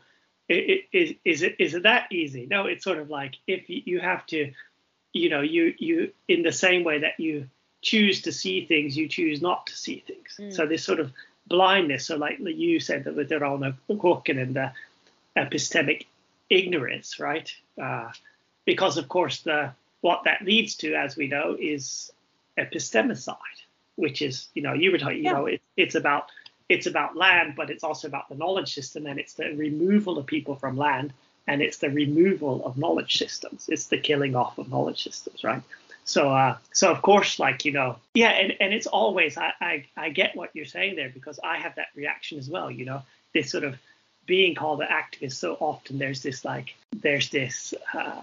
[0.50, 2.48] is is it is it that easy?
[2.50, 4.54] No, it's sort of like if you have to,
[5.12, 7.50] you know, you you in the same way that you
[7.82, 10.38] choose to see things, you choose not to see things.
[10.40, 10.54] Mm.
[10.54, 11.12] So this sort of
[11.48, 12.06] blindness.
[12.06, 14.72] So like you said that with Rauna Kuokkanen and the
[15.36, 16.06] epistemic
[16.50, 17.52] ignorance, right?
[17.82, 18.12] Uh,
[18.66, 22.12] because of course the what that leads to, as we know, is
[22.58, 23.38] epistemicide,
[23.96, 25.34] which is you know you were talking, you yeah.
[25.34, 26.30] know, it, it's about
[26.70, 30.26] it's about land, but it's also about the knowledge system, and it's the removal of
[30.26, 31.14] people from land,
[31.48, 33.70] and it's the removal of knowledge systems.
[33.70, 35.62] It's the killing off of knowledge systems, right?
[36.04, 39.86] So, uh, so of course, like you know, yeah, and, and it's always I, I
[39.98, 42.72] I get what you're saying there because I have that reaction as well.
[42.72, 43.02] You know,
[43.34, 43.76] this sort of
[44.26, 48.22] being called an activist so often there's this like there's this uh,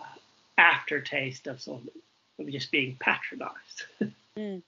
[0.58, 1.82] aftertaste of sort
[2.38, 3.84] of just being patronized.
[4.38, 4.62] mm.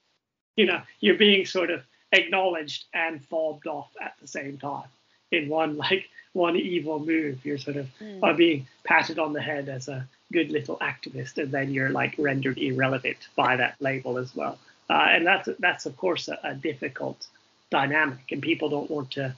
[0.56, 4.88] You know, you're being sort of acknowledged and fobbed off at the same time
[5.32, 7.44] in one like one evil move.
[7.44, 8.20] You're sort of mm.
[8.22, 12.14] are being patted on the head as a good little activist, and then you're like
[12.18, 14.58] rendered irrelevant by that label as well.
[14.88, 17.26] Uh, and that's that's of course a, a difficult
[17.70, 19.34] dynamic, and people don't want to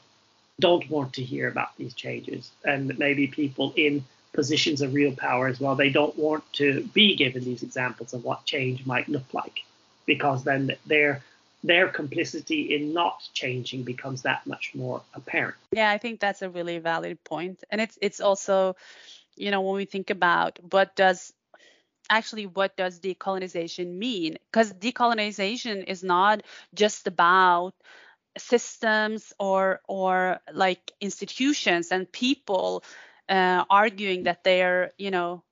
[0.60, 5.48] don't want to hear about these changes, and maybe people in positions of real power
[5.48, 9.32] as well they don't want to be given these examples of what change might look
[9.32, 9.60] like
[10.06, 11.22] because then their
[11.64, 15.56] their complicity in not changing becomes that much more apparent.
[15.72, 17.18] Yeah, I think that's a really valid.
[17.30, 18.76] And it's it's also,
[19.36, 21.32] you know, when we think about what does
[22.10, 24.38] actually what does decolonization mean?
[24.50, 26.42] Because decolonization is not
[26.74, 27.74] just about
[28.36, 32.84] systems or or like institutions and people
[33.28, 35.42] uh, arguing that they're you know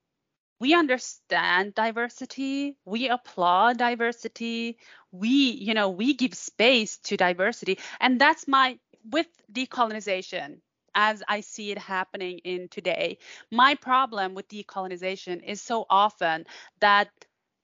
[0.61, 4.79] we understand diversity we applaud diversity
[5.13, 8.79] we you know we give space to diversity and that's my
[9.11, 10.59] with decolonization
[10.95, 13.19] as i see it happening in today
[13.51, 16.45] my problem with decolonization is so often
[16.81, 17.09] that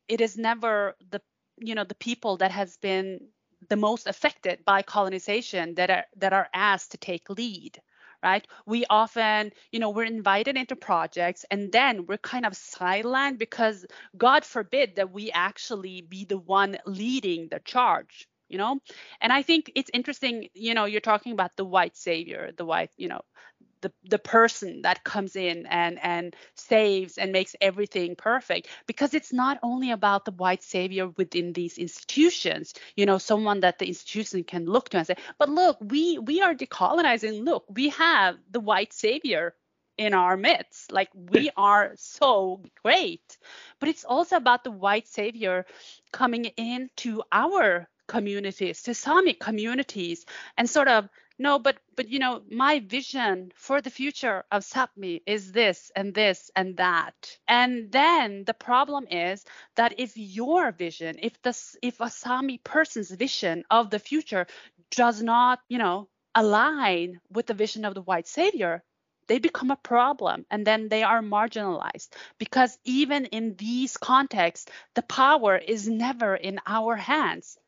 [0.09, 1.21] it is never the
[1.59, 3.21] you know the people that has been
[3.69, 7.81] the most affected by colonization that are that are asked to take lead
[8.23, 8.47] right?
[8.67, 13.85] We often you know we're invited into projects and then we're kind of sidelined because
[14.17, 18.79] god forbid that we actually be the one leading the charge you know?
[19.21, 22.91] And i think it's interesting you know you're talking about the white savior the white
[22.97, 23.23] you know
[23.83, 28.69] the, the person that comes in and and saves and makes everything perfect.
[28.87, 33.79] Because it's not only about the white savior within these institutions you know someone that
[33.79, 37.45] the institution can look to and say but look we we are decolonizing.
[37.45, 39.55] Look we have the white savior
[39.99, 40.93] in our midst.
[40.93, 43.39] Like we are so great.
[43.79, 45.67] But it's also about the white savior
[46.13, 51.09] coming into our communities to Sami communities and sort of
[51.43, 56.15] no but but you know my vision for the future of sapmi is this and
[56.15, 57.15] this and that.
[57.49, 63.11] And then the problem is that if your vision if this if a sami person's
[63.11, 64.47] vision of the future
[64.91, 68.83] does not you know align with the vision of the white savior
[69.27, 75.03] they become a problem and then they are marginalized because even in these contexts the
[75.03, 77.59] power is never in our hands.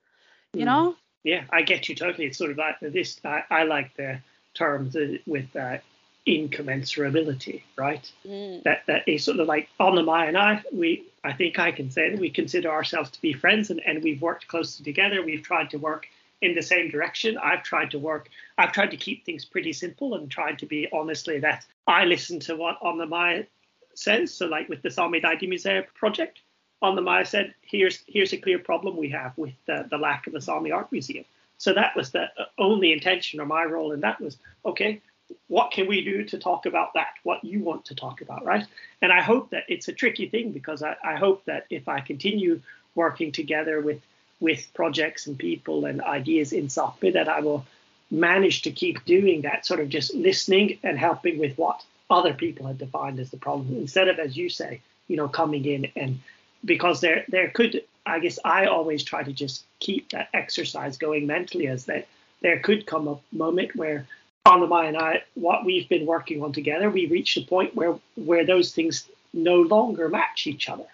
[0.53, 0.67] You hmm.
[0.67, 2.27] know yeah, I get you totally.
[2.27, 3.19] It's sort of like this.
[3.25, 4.21] I, I like the
[4.53, 5.79] terms with uh,
[6.27, 8.11] incommensurability, right?
[8.27, 8.63] Mm.
[8.63, 10.63] That that is sort of like Anne May and I.
[10.73, 14.05] We I think I can say that we consider ourselves to be friends, and, and
[14.05, 15.23] we've worked closely together.
[15.23, 16.07] We've tried to work
[16.43, 17.39] in the same direction.
[17.39, 18.29] I've tried to work.
[18.59, 22.39] I've tried to keep things pretty simple and tried to be honestly that I listen
[22.41, 23.47] to what Anne May
[23.95, 24.35] says.
[24.35, 26.41] So like with the Sami Museum project,
[26.85, 30.35] Anne May said, here's here's a clear problem we have with the, the lack of
[30.35, 31.25] a Sami art museum.
[31.59, 35.01] So that was the uh, only intention or my role in that was, okay,
[35.49, 37.15] what can we do to talk about that?
[37.23, 38.67] What you want to talk about, right?
[39.03, 42.01] And I hope that it's a tricky thing because I, I hope that if I
[42.01, 42.61] continue
[42.95, 44.01] working together with
[44.41, 47.65] with projects and people and ideas in Sapmi, that I will
[48.11, 52.67] manage to keep doing that, sort of just listening and helping with what other people
[52.67, 56.21] have defined as the problem, instead of, as you say, you know, coming in and
[56.65, 61.27] because there there could I guess I always try to just keep that exercise going
[61.27, 62.07] mentally as that
[62.43, 64.07] there could come a moment where
[64.47, 67.99] Anne May and I, what we've been working on together, we reach a point where
[68.17, 70.87] where those things no longer match each other.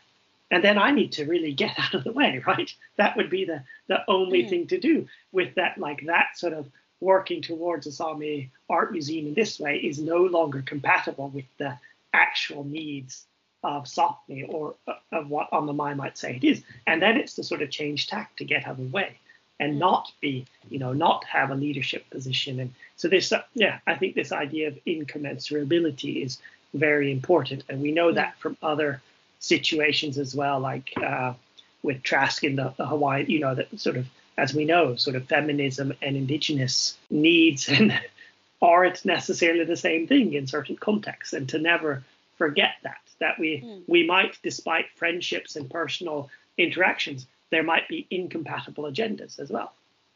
[0.53, 2.73] And then I need to really get out of the way, right?
[2.97, 4.51] That would be the the only mm.
[4.51, 9.27] thing to do with that, like that sort of working towards a Sami art museum
[9.27, 11.77] in this way is no longer compatible with the
[12.13, 13.27] actual needs
[13.63, 16.63] of Sapmi or uh, of what on the mind might say it is.
[16.87, 19.19] And then it's the sort of change tack to get out of the way.
[19.61, 22.59] and not be, you know, not have a leadership position.
[22.59, 26.39] And so this, uh, yeah, I think this idea of incommensurability is
[26.73, 29.03] very important, and we know that from other
[29.39, 31.35] situations as well, like uh,
[31.83, 34.07] with Trask in the, the Hawaii, you know, that sort of,
[34.39, 37.93] as we know, sort of feminism and indigenous needs and
[38.63, 42.03] aren't necessarily the same thing in certain contexts, and to never
[42.39, 43.83] forget that that we mm.
[43.87, 49.73] we might, despite friendships and personal interactions, there might be incompatible agendas as well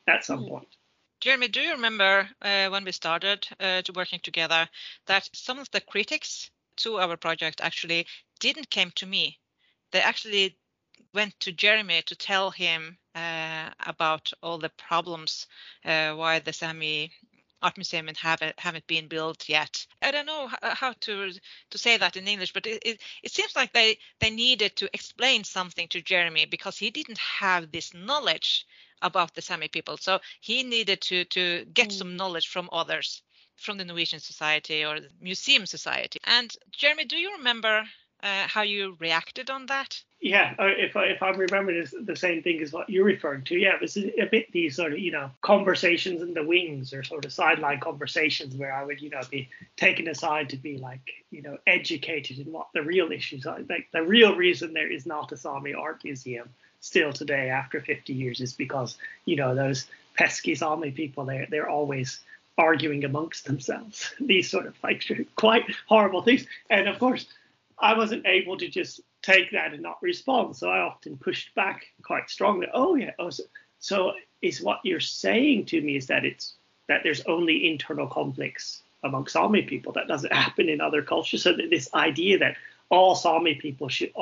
[0.07, 0.49] at some mm.
[0.49, 0.69] point.
[1.21, 4.69] Jeremy, do you remember uh, when we started uh, to working together
[5.07, 8.07] that some of the critics to our project actually
[8.41, 9.39] didn't came to me.
[9.93, 10.57] They actually
[11.13, 15.47] went to Jeremy to tell him uh, about all the problems
[15.85, 17.13] uh, why the Sami
[17.65, 19.87] art museum haven't haven't been built yet.
[20.03, 21.33] I don't know how to
[21.71, 24.91] to say that in English, but it, it, it seems like they they needed to
[24.93, 28.67] explain something to Jeremy because he didn't have this knowledge
[29.01, 29.97] about the Sami people.
[29.97, 31.99] So he needed to to get mm.
[31.99, 33.23] some knowledge from others,
[33.57, 36.21] from the Norwegian Society or the Museum Society.
[36.25, 37.85] And Jeremy, do you remember
[38.25, 40.01] uh, how you reacted on that?
[40.21, 43.59] Yeah, uh, if I, if I'm remembering the same thing as what you're referring to,
[43.59, 47.05] yeah, it was a bit these sort of you know conversations in the wings or
[47.05, 51.25] sort of sideline conversations where I would you know be taken aside to be like
[51.31, 53.59] you know educated in what the real issues are.
[53.69, 56.49] Like the real reason there is not a Sami art museum
[56.81, 58.97] still today after 50 years is because
[59.27, 62.21] you know those pesky Sami people they're they're always
[62.57, 65.05] arguing amongst themselves these sort of like
[65.37, 67.27] quite horrible things and of course
[67.79, 70.57] I wasn't able to just take that and not respond.
[70.57, 72.69] So I often pushed back quite strongly.
[72.73, 73.13] Oh yeah.
[73.19, 73.45] Oh, so,
[73.79, 74.13] so
[74.43, 76.55] is what you're saying to me is that it's
[76.89, 81.43] that there's only internal conflicts among Sami people that doesn't happen in other cultures.
[81.43, 82.57] So this idea that
[82.91, 84.13] all Sami people should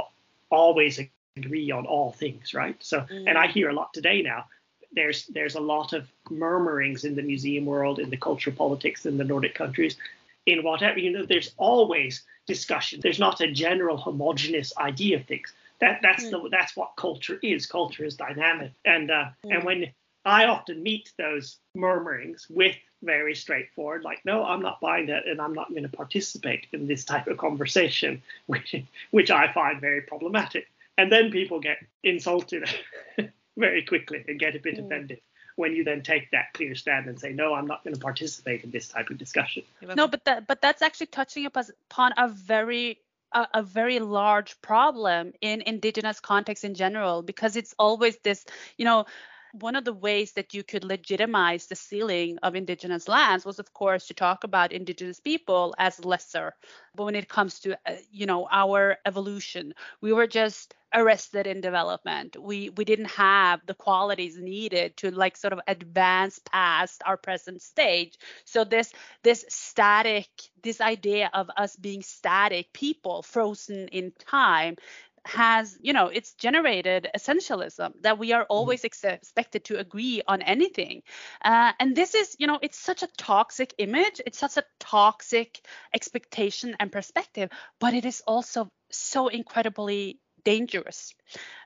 [0.50, 1.00] always
[1.36, 2.76] agree on all things, right?
[2.80, 3.28] So, mm.
[3.28, 4.46] and I hear a lot today now.
[4.94, 9.16] There's there's a lot of murmurings in the museum world, in the cultural politics in
[9.16, 9.96] the Nordic countries,
[10.44, 11.24] in whatever you know.
[11.24, 13.00] There's always discussion.
[13.02, 15.52] There's not a general homogenous idea of things.
[15.80, 16.30] That that's mm.
[16.30, 17.66] the that's what culture is.
[17.66, 19.54] Culture is dynamic, and uh, mm.
[19.54, 19.92] and when
[20.24, 25.40] I often meet those murmurings with very straightforward, like, no, I'm not buying that, and
[25.40, 28.74] I'm not going to participate in this type of conversation, which
[29.10, 30.68] which I find very problematic.
[30.98, 32.68] And then people get insulted
[33.56, 34.86] very quickly and get a bit mm.
[34.86, 35.20] offended
[35.56, 38.64] when you then take that clear stand and say, no, I'm not going to participate
[38.64, 39.62] in this type of discussion.
[39.96, 42.98] No, but that but that's actually touching upon a very
[43.32, 48.44] a, a, very large problem in indigenous context in general because it's always this
[48.76, 49.06] you know
[49.52, 53.72] one of the ways that you could legitimize the sealing of indigenous lands was of
[53.72, 56.54] course to talk about indigenous people as lesser.
[56.94, 61.60] But when it comes to uh, you know our evolution we were just arrested in
[61.60, 62.36] development.
[62.40, 67.62] We we didn't have the qualities needed to like sort of advance past our present
[67.62, 68.18] stage.
[68.44, 68.92] So this
[69.22, 70.28] this static
[70.62, 74.76] this idea of us being static people frozen in time
[75.24, 78.52] has, you know, it's generated essentialism that we are mm-hmm.
[78.52, 81.02] always ex- expected to agree on anything.
[81.44, 85.60] Uh, and this is, you know, it's such a toxic image, it's such a toxic
[85.94, 91.14] expectation and perspective, but it is also so incredibly dangerous.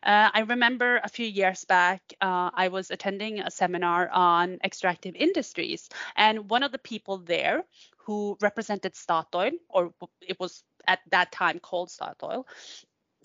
[0.03, 5.15] Uh, I remember a few years back, uh, I was attending a seminar on extractive
[5.17, 7.65] industries, and one of the people there
[8.05, 12.45] who represented Statoil, or it was at that time called Statoil,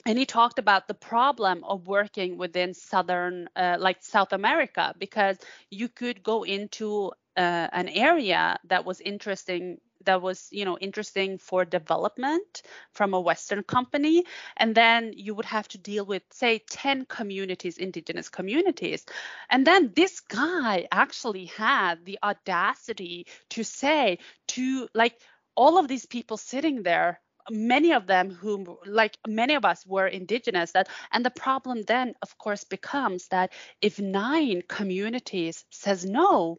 [0.06, 5.38] and he talked about the problem of working within southern uh, like south america because
[5.70, 11.38] you could go into uh, an area that was interesting that was you know interesting
[11.38, 14.24] for development from a western company.
[14.58, 19.06] And then you would have to deal with say 10 communities indigenous communities.
[19.50, 25.20] And then this guy actually had the audacity to say to like
[25.56, 30.08] all of these people sitting there many of them whom like many of us were
[30.08, 36.58] indigenous that and the problem then of course becomes that if nine communities says no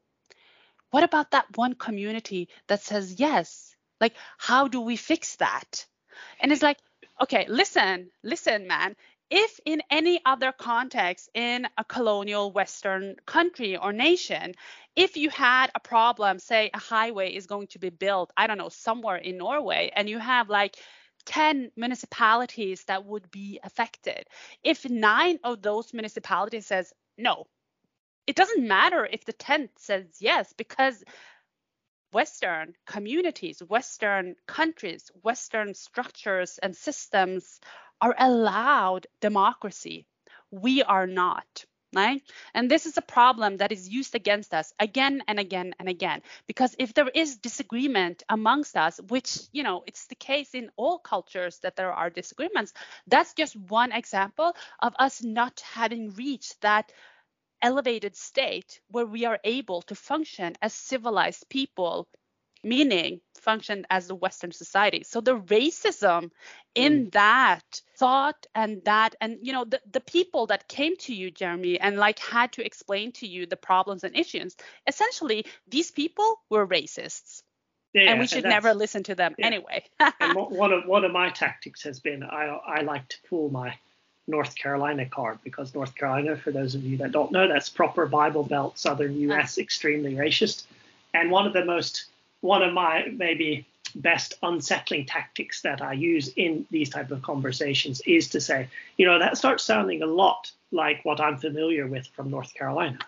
[0.93, 3.75] what about that one community that says yes?
[4.01, 5.87] Like how do we fix that?
[6.41, 6.79] And it's like
[7.21, 8.97] okay listen listen man
[9.33, 14.53] if in any other context in a colonial Western country or nation,
[14.95, 18.59] if you had a problem, say a highway is going to be built, I don't
[18.59, 20.77] know, somewhere in Norway, and you have like
[21.25, 24.27] 10 municipalities that would be affected.
[24.63, 27.47] If nine of those municipalities says no,
[28.27, 31.03] it doesn't matter if the 10th says yes because
[32.13, 37.61] Western communities, Western countries, Western structures and systems
[38.03, 40.07] are allowed democracy.
[40.51, 41.65] We are not.
[41.95, 42.23] right?
[42.55, 46.23] And this is a problem that is used against us again and again and again.
[46.47, 50.99] Because if there is disagreement amongst us, which, you know, it's the case in all
[50.99, 52.73] cultures that there are disagreements,
[53.07, 56.93] that's just one example of us not having reached that
[57.63, 62.09] elevated state where we are able to function as civilized people
[62.63, 66.31] meaning functioned as the western society so the racism
[66.75, 67.13] in mm.
[67.13, 71.79] that thought and that and you know the, the people that came to you jeremy
[71.81, 74.57] and like had to explain to you the problems and issues
[74.87, 77.43] essentially these people were racists
[77.95, 79.47] yeah, and we should never listen to them yeah.
[79.47, 79.85] anyway
[80.21, 83.75] and one of one of my tactics has been i i like to pull my
[84.29, 88.07] North Carolina card because North Carolina, for those of you that don't know, that's proper
[88.07, 90.65] Bible Belt, southern U.S., extremely racist.
[91.13, 92.07] And one of the most
[92.43, 98.03] one of my maybe best unsettling tactics that I use in these type of conversations
[98.07, 102.07] is to say, you know, that starts sounding a lot like what I'm familiar with
[102.09, 102.99] from North Carolina.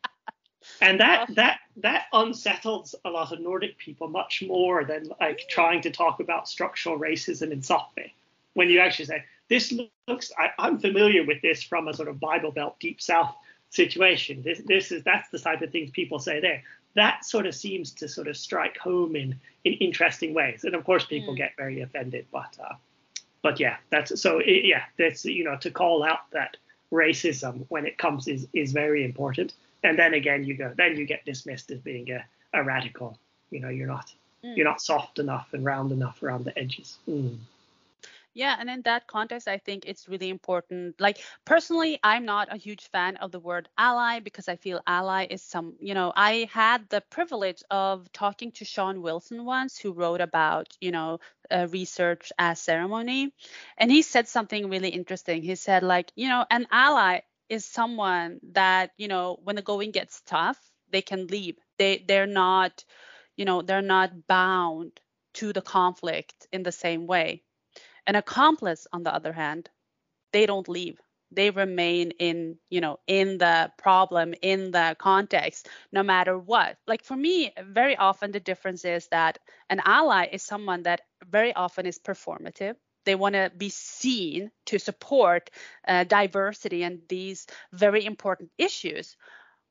[0.80, 5.80] and that that that unsettles a lot of Nordic people much more than like trying
[5.82, 8.12] to talk about structural racism in Sápmi.
[8.54, 9.72] When you actually say, this
[10.06, 13.34] looks, I, I'm familiar with this from a sort of Bible Belt deep south
[13.70, 14.42] situation.
[14.42, 16.62] This, this is that's the type of things people say there
[16.98, 20.64] that sort of seems to sort of strike home in in interesting ways.
[20.64, 21.38] And of course, people mm.
[21.38, 22.74] get very offended, but uh,
[23.42, 26.56] but yeah, that's so it, yeah, that's you know to call out that
[26.92, 29.54] racism when it comes is is very important.
[29.84, 33.18] And then again, you go then you get dismissed as being a, a radical.
[33.50, 34.12] You know, you're not
[34.44, 34.56] mm.
[34.56, 36.98] you're not soft enough and round enough around the edges.
[37.08, 37.38] Mm.
[38.38, 41.00] Yeah, and in that context, I think it's really important.
[41.00, 45.26] Like personally, I'm not a huge fan of the word ally because I feel ally
[45.28, 49.92] is some, you know, I had the privilege of talking to Shawn Wilson once, who
[49.92, 51.18] wrote about, you know,
[51.50, 53.34] research as ceremony,
[53.76, 55.42] and he said something really interesting.
[55.42, 59.90] He said, like, you know, an ally is someone that, you know, when the going
[59.90, 60.58] gets tough,
[60.90, 61.56] they can leave.
[61.78, 62.84] They they're not,
[63.36, 65.00] you know, they're not bound
[65.34, 67.42] to the conflict in the same way
[68.08, 69.70] an accomplice, on the other hand,
[70.32, 70.98] they don't leave.
[71.30, 76.78] They remain in, you know, in the problem, in the context, no matter what.
[76.88, 79.38] Like for me, very often the difference is that
[79.70, 82.74] an ally is someone that very often is performative
[83.08, 85.48] they want to be seen to support
[85.86, 89.16] uh, diversity and these very important issues.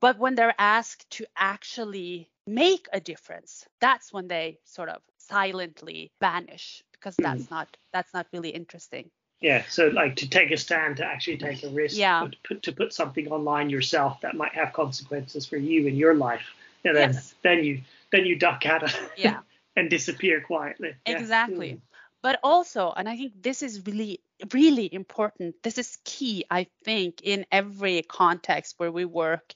[0.01, 6.11] But when they're asked to actually make a difference, that's when they sort of silently
[6.19, 7.51] vanish because that's mm.
[7.51, 9.09] not that's not really interesting
[9.41, 12.27] yeah so like to take a stand to actually take a risk yeah.
[12.29, 16.15] to put, to put something online yourself that might have consequences for you in your
[16.15, 17.35] life and then yes.
[17.43, 17.81] then you
[18.11, 19.39] then you duck out of yeah
[19.75, 21.79] and disappear quietly exactly mm.
[22.23, 24.19] but also and i think this is really
[24.53, 29.53] really important this is key i think in every context where we work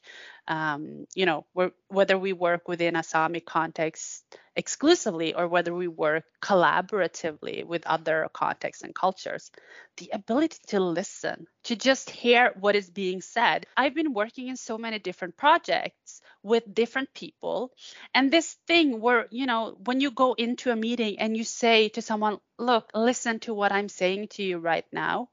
[0.47, 1.45] um, you know
[1.87, 4.23] whether we work within a sami context
[4.55, 9.51] exclusively or whether we work collaboratively with other contexts and cultures.
[9.97, 13.65] The ability to listen, to just hear what is being said.
[13.77, 17.71] I've been working in so many different projects with different people.
[18.13, 21.89] And this thing where, you know, when you go into a meeting and you say
[21.89, 25.29] to someone, look, listen to what I'm saying to you right now,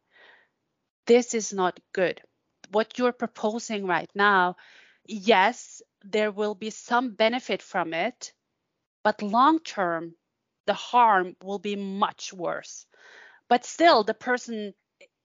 [1.06, 2.20] this is not good.
[2.70, 4.56] What you're proposing right now,
[5.08, 8.32] yes, there will be some benefit from it
[9.04, 10.14] but long term,
[10.66, 12.86] the harm will be much worse.
[13.48, 14.74] But still, the person,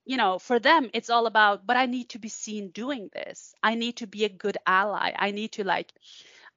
[0.05, 3.53] you know, for them, it's all about, but I need to be seen doing this.
[3.63, 5.13] I need to be a good ally.
[5.17, 5.91] I need to like,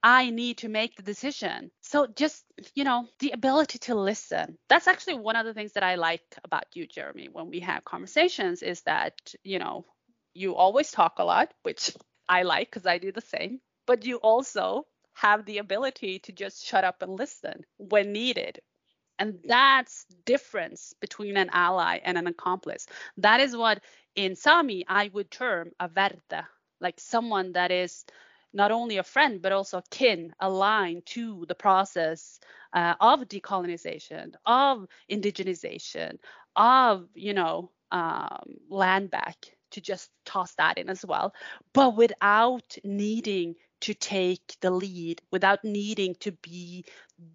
[0.03, 1.71] I need to make the decision.
[1.81, 4.57] So just, you know, the ability to listen.
[4.69, 7.85] That's actually one of the things that I like about you, Jeremy, when we have
[7.85, 9.85] conversations is that, you know,
[10.33, 11.91] you always talk a lot, which
[12.29, 16.65] I like because I do the same, but you also have the ability to just
[16.65, 18.59] shut up and listen when needed.
[19.19, 22.87] And that's difference between an ally and an accomplice.
[23.17, 23.81] That is what
[24.15, 26.45] in Sami I would term a verdde,
[26.79, 28.05] like someone that is
[28.53, 32.39] not only a friend but also kin aligned to the process
[32.73, 36.19] uh, of decolonization, of indigenization,
[36.55, 41.33] of you know um, land back to just toss that in as well,
[41.73, 46.85] but without needing to take the lead without needing to be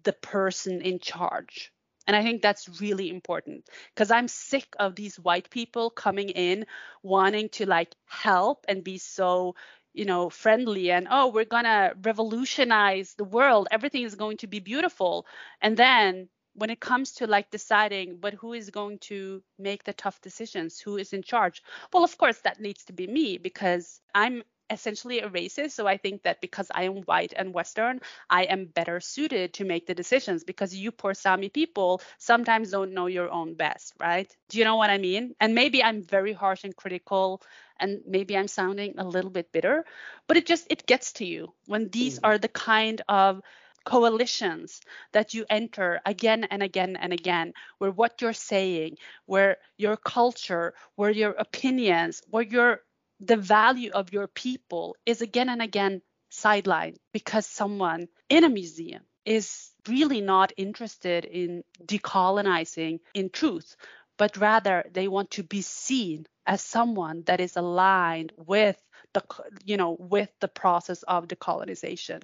[0.03, 1.71] the person in charge.
[2.05, 6.65] And I think that's really important because I'm sick of these white people coming in
[7.01, 9.55] wanting to like help and be so,
[9.93, 13.69] you know, friendly and oh, we're going to revolutionize the world.
[13.71, 15.25] Everything is going to be beautiful.
[15.61, 19.93] And then when it comes to like deciding but who is going to make the
[19.93, 20.79] tough decisions?
[20.79, 21.63] Who is in charge?
[21.91, 25.97] Well of course that needs to be me because i'm essentially a racist so i
[25.97, 27.99] think that because i am white and western
[28.29, 32.93] i am better suited to make the decisions because you poor sami people sometimes don't
[32.93, 34.35] know your own best right?
[34.49, 35.35] Do you know what i mean?
[35.39, 37.41] And maybe i'm very harsh and critical
[37.79, 39.85] and maybe i'm sounding a little bit bitter
[40.27, 42.21] but it just it gets to you when these mm.
[42.23, 43.41] are the kind of
[43.85, 44.81] coalitions
[45.11, 50.73] that you enter again and again and again, where what you're saying, where your culture,
[50.95, 52.81] where your opinions, where your
[53.19, 59.01] the value of your people is again and again sidelined because someone in a museum
[59.25, 63.75] is really not interested in decolonizing in truth,
[64.17, 68.77] but rather they want to be seen as someone that is aligned with
[69.13, 69.23] the
[69.63, 72.21] you know with the process of decolonization.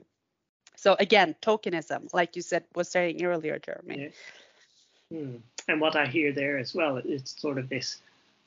[0.80, 4.14] So again, tokenism, like you said, was saying earlier, Jeremy.
[5.12, 5.18] Yeah.
[5.18, 5.36] Hmm.
[5.68, 7.98] And what I hear there as well, it's sort of this,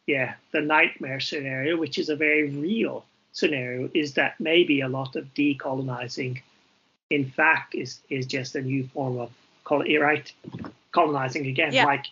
[0.06, 5.14] yeah, the nightmare scenario, which is a very real scenario, is that maybe a lot
[5.14, 6.40] of decolonizing,
[7.10, 9.30] in fact, is is just a new form of
[9.70, 10.32] right
[10.92, 11.72] colonizing again.
[11.74, 11.84] Yeah.
[11.84, 12.06] Like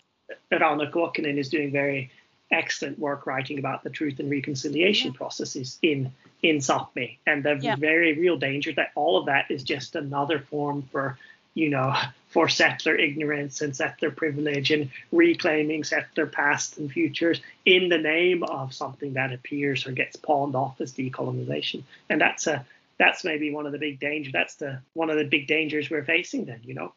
[0.53, 2.11] Rauna Kuokkanen is doing very
[2.51, 7.77] excellent work writing about the truth and reconciliation processes in in Sapmi, and the yeah.
[7.77, 11.19] very real danger that all of that is just another form for
[11.55, 11.95] you know
[12.29, 18.45] for settler ignorance and settler privilege and reclaiming settler past and futures in the name
[18.45, 21.83] of something that appears or gets pawned off as decolonization.
[22.09, 22.65] And that's a
[23.01, 26.05] that's maybe one of the big dangers that's the one of the big dangers we're
[26.05, 26.93] facing then you know?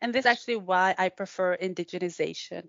[0.00, 2.68] And this is actually why i prefer indigenization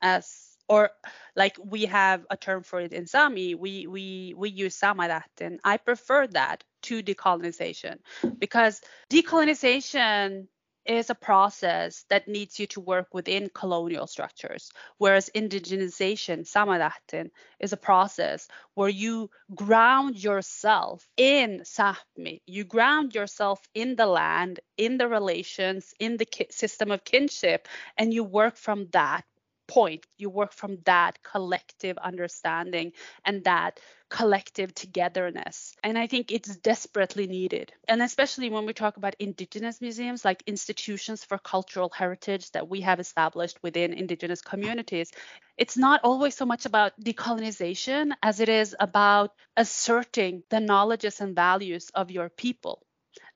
[0.00, 0.39] as
[0.70, 0.90] or
[1.34, 5.58] like we have a term for it in Sami, we we we use Samarätten.
[5.64, 7.98] I prefer that to decolonization
[8.38, 10.46] because decolonization
[10.86, 17.72] is a process that needs you to work within colonial structures, whereas indigenization, Samarätten, is
[17.72, 22.40] a process where you ground yourself in Sapmi.
[22.46, 27.68] You ground yourself in the land, in the relations, in the system of kinship,
[27.98, 29.24] and you work from that
[29.70, 32.92] point you work from that collective understanding
[33.24, 33.78] and that
[34.10, 35.76] collective togetherness.
[35.84, 37.72] And i think it's desperately needed.
[37.88, 42.80] And especially when we talk about indigenous museums like institutions for cultural heritage that we
[42.82, 45.12] have established within indigenous communities
[45.56, 51.36] it's not always so much about decolonization as it is about asserting the knowledges and
[51.36, 52.82] values of your people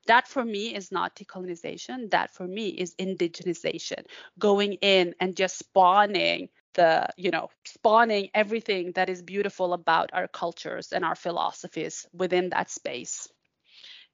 [0.07, 2.11] that for me is not decolonization.
[2.11, 4.05] That for me is indigenization,
[4.39, 10.27] going in and just spawning the, you know, spawning everything that is beautiful about our
[10.27, 13.27] cultures and our philosophies within that space.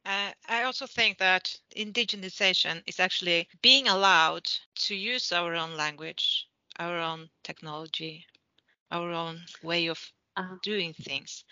[0.05, 4.45] Uh, I also think that indigenization is actually being allowed
[4.87, 6.47] to use our own language,
[6.79, 8.25] our own technology,
[8.91, 10.55] our own way of uh-huh.
[10.63, 11.43] doing things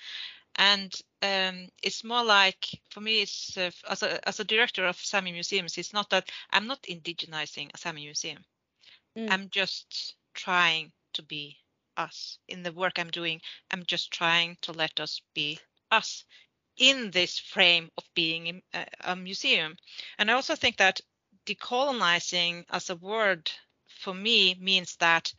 [0.60, 0.94] and
[1.24, 5.32] um, it's more like for me it's uh, as a as a director of Sami
[5.32, 8.44] museums it's not that I'm not indigenizing a Sami museum.
[9.18, 9.32] Mm.
[9.32, 11.58] I'm just trying to be
[11.98, 12.38] us.
[12.48, 13.42] In the work I'm doing
[13.72, 15.60] I'm just trying to let us be
[15.92, 16.26] us
[16.78, 19.78] in this frame of being a, a museum.
[20.18, 21.02] And I also think that
[21.46, 23.50] decolonizing as a word
[23.88, 25.34] for me means that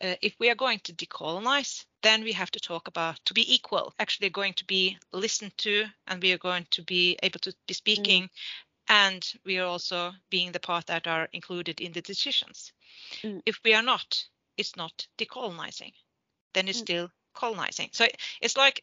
[0.00, 3.54] uh, if we are going to decolonize, then we have to talk about to be
[3.54, 7.54] equal, actually going to be listened to, and we are going to be able to
[7.66, 8.28] be speaking, mm.
[8.88, 12.72] and we are also being the part that are included in the decisions.
[13.22, 13.42] Mm.
[13.44, 14.24] If we are not,
[14.56, 15.92] it's not decolonizing,
[16.54, 16.82] then it's mm.
[16.82, 17.90] still colonizing.
[17.92, 18.06] So
[18.40, 18.82] it's like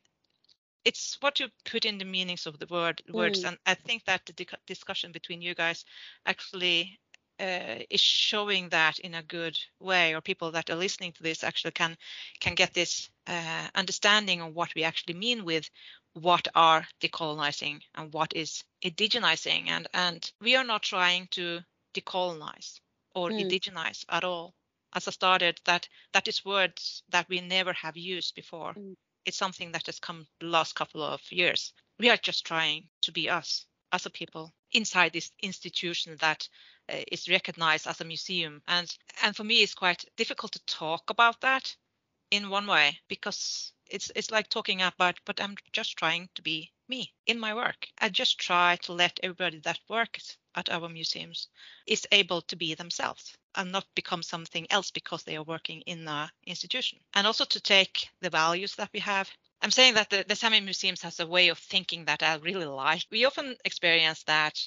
[0.85, 3.47] it's what you put in the meanings of the word words, mm.
[3.49, 5.83] and I think that the discussion between you guys
[6.25, 6.99] actually
[7.39, 11.43] uh, is showing that in a good way or people that are listening to this
[11.43, 11.97] actually can
[12.39, 15.69] can get this uh, understanding of what we actually mean with
[16.13, 19.67] what are decolonizing and what is indigenizing.
[19.67, 21.61] And and we are not trying to
[21.93, 22.79] decolonize
[23.13, 23.41] or mm.
[23.41, 24.53] indigenize at all.
[24.93, 28.73] As i started that that is words that we never have used before.
[28.73, 28.95] Mm.
[29.25, 31.73] it's something that has come the last couple of years.
[31.99, 36.47] We are just trying to be us a people inside this institution that
[36.91, 38.61] uh, is recognized as a museum.
[38.67, 41.75] And and for me it's quite difficult to talk about that
[42.31, 46.71] in one way because it's it's like talking about but i'm just trying to be
[46.89, 47.87] me in my work.
[47.99, 51.49] I just try to let everybody that works at our museums
[51.85, 56.07] is able to be themselves and not become something else because they are working in
[56.07, 56.99] an institution.
[57.13, 59.29] And also to take the values that we have
[59.61, 62.65] i'm saying that the, the sami museums has a way of thinking that i really
[62.65, 63.03] like.
[63.11, 64.57] We often experience that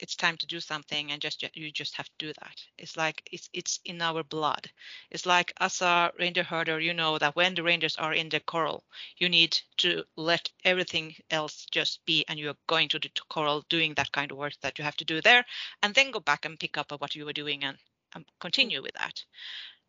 [0.00, 2.56] it's time to do something and just you just have to do that.
[2.78, 4.70] It's like it's it's in our blood.
[5.10, 8.40] It's like as a reindeer herder you know that when the reindeers are in the
[8.40, 8.82] coral
[9.18, 13.94] you need to let everything else just be and you're going to the coral doing
[13.94, 15.44] that kind of work that you have to do there
[15.82, 17.76] and then go back and pick up what you were doing and,
[18.14, 19.22] and continue with that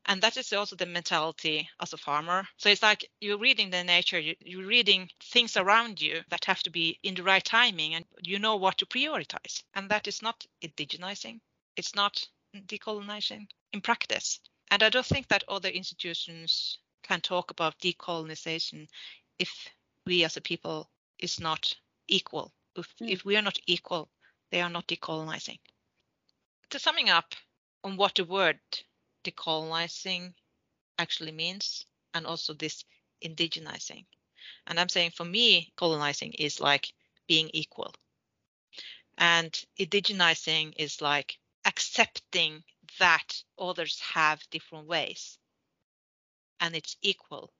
[0.05, 2.47] and that is also the mentality as a farmer.
[2.57, 6.63] So it's like you're reading the nature you, are reading things around you that have
[6.63, 9.63] to be in the right timing and you know what to prioritize.
[9.75, 11.39] And that is not indigenizing.
[11.75, 14.39] It's not decolonizing in practice.
[14.71, 18.87] And i don't think that other institutions can talk about decolonization
[19.37, 19.69] if
[20.05, 20.89] we as a people
[21.19, 21.75] is not
[22.07, 22.51] equal.
[22.75, 23.09] If, mm.
[23.09, 24.09] if we are not equal
[24.51, 25.59] they are not decolonizing.
[26.71, 27.35] To summing up
[27.83, 28.59] on what the word
[29.23, 30.33] decolonizing
[30.97, 32.83] actually means and also this
[33.23, 34.05] indigenizing.
[34.67, 36.93] And I'm saying for me, colonizing is like
[37.27, 37.93] being equal.
[39.17, 42.63] And indigenizing is like accepting
[42.99, 45.37] that others have different ways
[46.59, 47.51] and it's equal.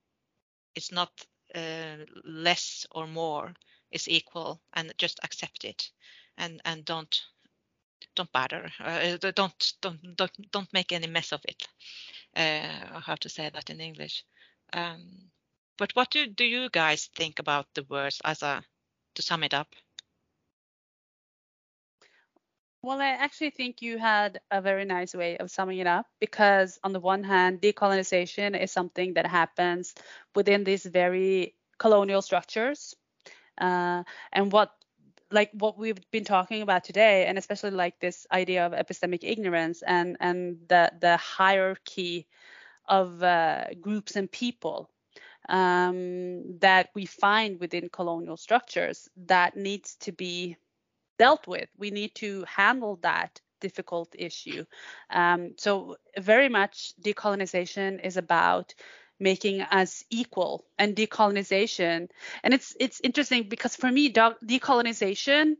[0.75, 1.11] It's not
[1.53, 3.53] uh, less or more,
[3.91, 5.91] it's equal and just accept it
[6.37, 7.21] and, and don't
[8.15, 8.71] don't bother.
[8.79, 11.67] Uh, don't don't don't don't make any mess of it.
[12.35, 14.23] Uh, have to say that in English.
[14.73, 15.31] Um,
[15.77, 18.63] but what do do you guys think about the words as a
[19.15, 19.75] to sum it up?
[22.83, 26.79] Well, I actually think you had a very nice way of summing it up because,
[26.83, 29.93] on the one hand, decolonization is something that happens
[30.35, 32.95] within these very colonial structures.
[33.59, 34.73] Uh, and what
[35.31, 39.81] like what we've been talking about today and especially like this idea of epistemic ignorance
[39.81, 42.27] and and the the hierarchy
[42.87, 44.89] of uh, groups and people
[45.49, 50.57] um, that we find within colonial structures that needs to be
[51.17, 51.69] dealt with.
[51.77, 54.65] We need to handle that difficult issue.
[55.09, 58.73] Um, so very much decolonization is about
[59.21, 62.09] making us equal and decolonization.
[62.43, 65.55] And it's it's interesting because for me, decolonization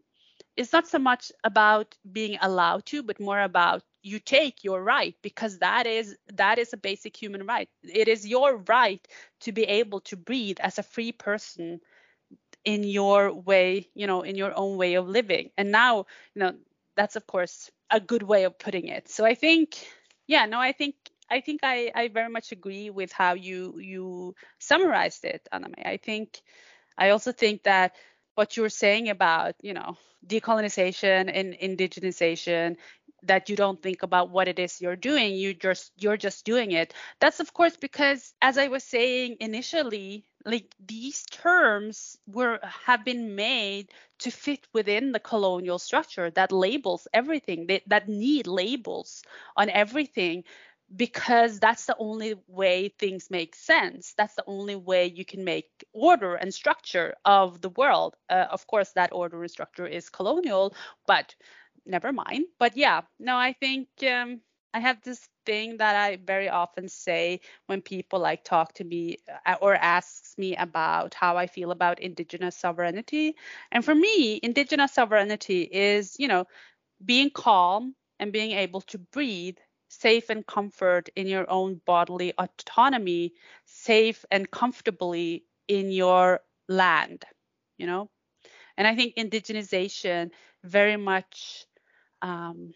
[0.58, 5.16] is not so much about being allowed to, but more about you take your right
[5.22, 7.70] because that is that is a basic human right.
[7.84, 9.06] It is your right
[9.42, 11.82] to be able to breathe as a free person
[12.66, 15.52] in your way, you know, in your own way of living.
[15.58, 16.06] And now,
[16.36, 16.54] you know,
[16.96, 19.10] that's of course a good way of putting it.
[19.10, 19.76] So I think,
[20.28, 20.96] yeah, no, I think
[21.32, 25.84] I think I, I very much agree with how you you summarized it, Anne May.
[25.86, 26.42] I think
[26.98, 27.96] I also think that
[28.36, 32.78] what you're saying about you know decolonization and indigenization
[33.24, 36.72] that you don't think about what it is you're doing you just you're just doing
[36.72, 43.06] it that's of course because as i was saying initially like these terms were have
[43.06, 49.24] been made to fit within the colonial structure that labels everything that, that need labels
[49.58, 50.44] on everything
[50.96, 54.14] because that's the only way things make sense.
[54.18, 58.16] That's the only way you can make order and structure of the world.
[58.30, 60.76] Uh, of course, that order and structure is colonial,
[61.08, 61.36] but
[61.86, 62.46] never mind.
[62.60, 64.42] But yeah, no, I think um,
[64.74, 69.18] I have this thing that I very often say when people like talk to me
[69.46, 73.36] uh, or asks me about how I feel about indigenous sovereignty.
[73.72, 76.46] And for me, indigenous sovereignty is, you know,
[77.04, 79.58] being calm and being able to breathe
[79.92, 83.34] safe and comfort in your own bodily autonomy,
[83.66, 86.40] safe and comfortably in your
[86.70, 87.26] land,
[87.78, 88.10] you know?
[88.78, 90.32] And I think indigenization
[90.64, 91.66] very much
[92.22, 92.74] um,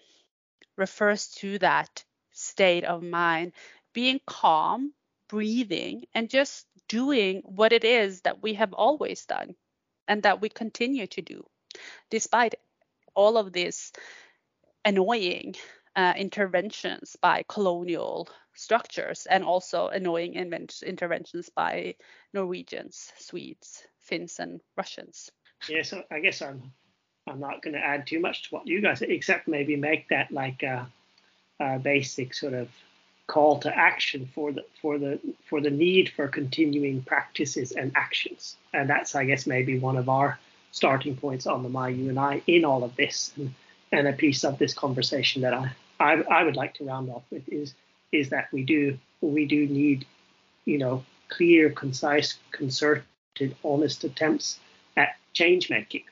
[0.77, 3.53] refers to that state of mind,
[3.93, 4.93] being calm,
[5.29, 9.55] breathing, and just doing what it is that we have always done
[10.05, 11.45] and that we continue to do,
[12.09, 12.55] despite
[13.15, 13.93] all of this
[14.83, 15.55] annoying
[15.95, 21.95] uh, interventions by colonial structures and also annoying interventions by
[22.33, 25.31] Norwegians, Swedes, Finns, and Russians.
[25.67, 26.71] Yeah, so I guess I'm
[27.27, 30.31] I'm not going to add too much to what you guys, except maybe make that
[30.31, 30.87] like a,
[31.59, 32.69] a basic sort of
[33.27, 35.19] call to action for the for the
[35.49, 40.09] for the need for continuing practices and actions, and that's I guess maybe one of
[40.09, 40.37] our
[40.71, 43.53] starting points on the my you and I in all of this, and,
[43.91, 47.23] and a piece of this conversation that I I, I would like to round off
[47.31, 47.73] with is
[48.11, 50.05] is that we do we do need
[50.65, 53.03] you know clear, concise, concerted,
[53.63, 54.59] honest attempts
[54.95, 56.03] at change making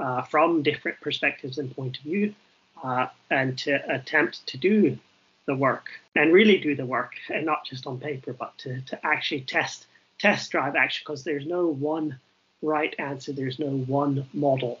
[0.00, 2.34] uh, from different perspectives and point of view,
[2.82, 4.98] uh, and to attempt to do
[5.46, 8.98] the work and really do the work and not just on paper, but to, to
[9.04, 9.86] actually test
[10.18, 12.18] test drive action because there's no one
[12.62, 14.78] right answer, there's no one model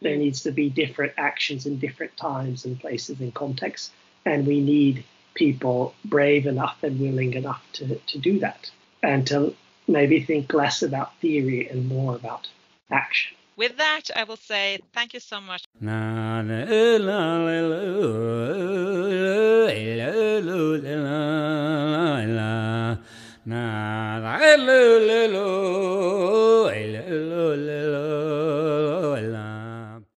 [0.00, 3.90] There needs to be different actions in different times and places and contexts,
[4.24, 8.70] and we need people brave enough and willing enough to, to do that
[9.02, 9.54] and to
[9.86, 12.48] maybe think less about theory and more about
[12.90, 13.36] action.
[13.56, 15.64] With that, I will say thank you so much.
[15.80, 16.42] Na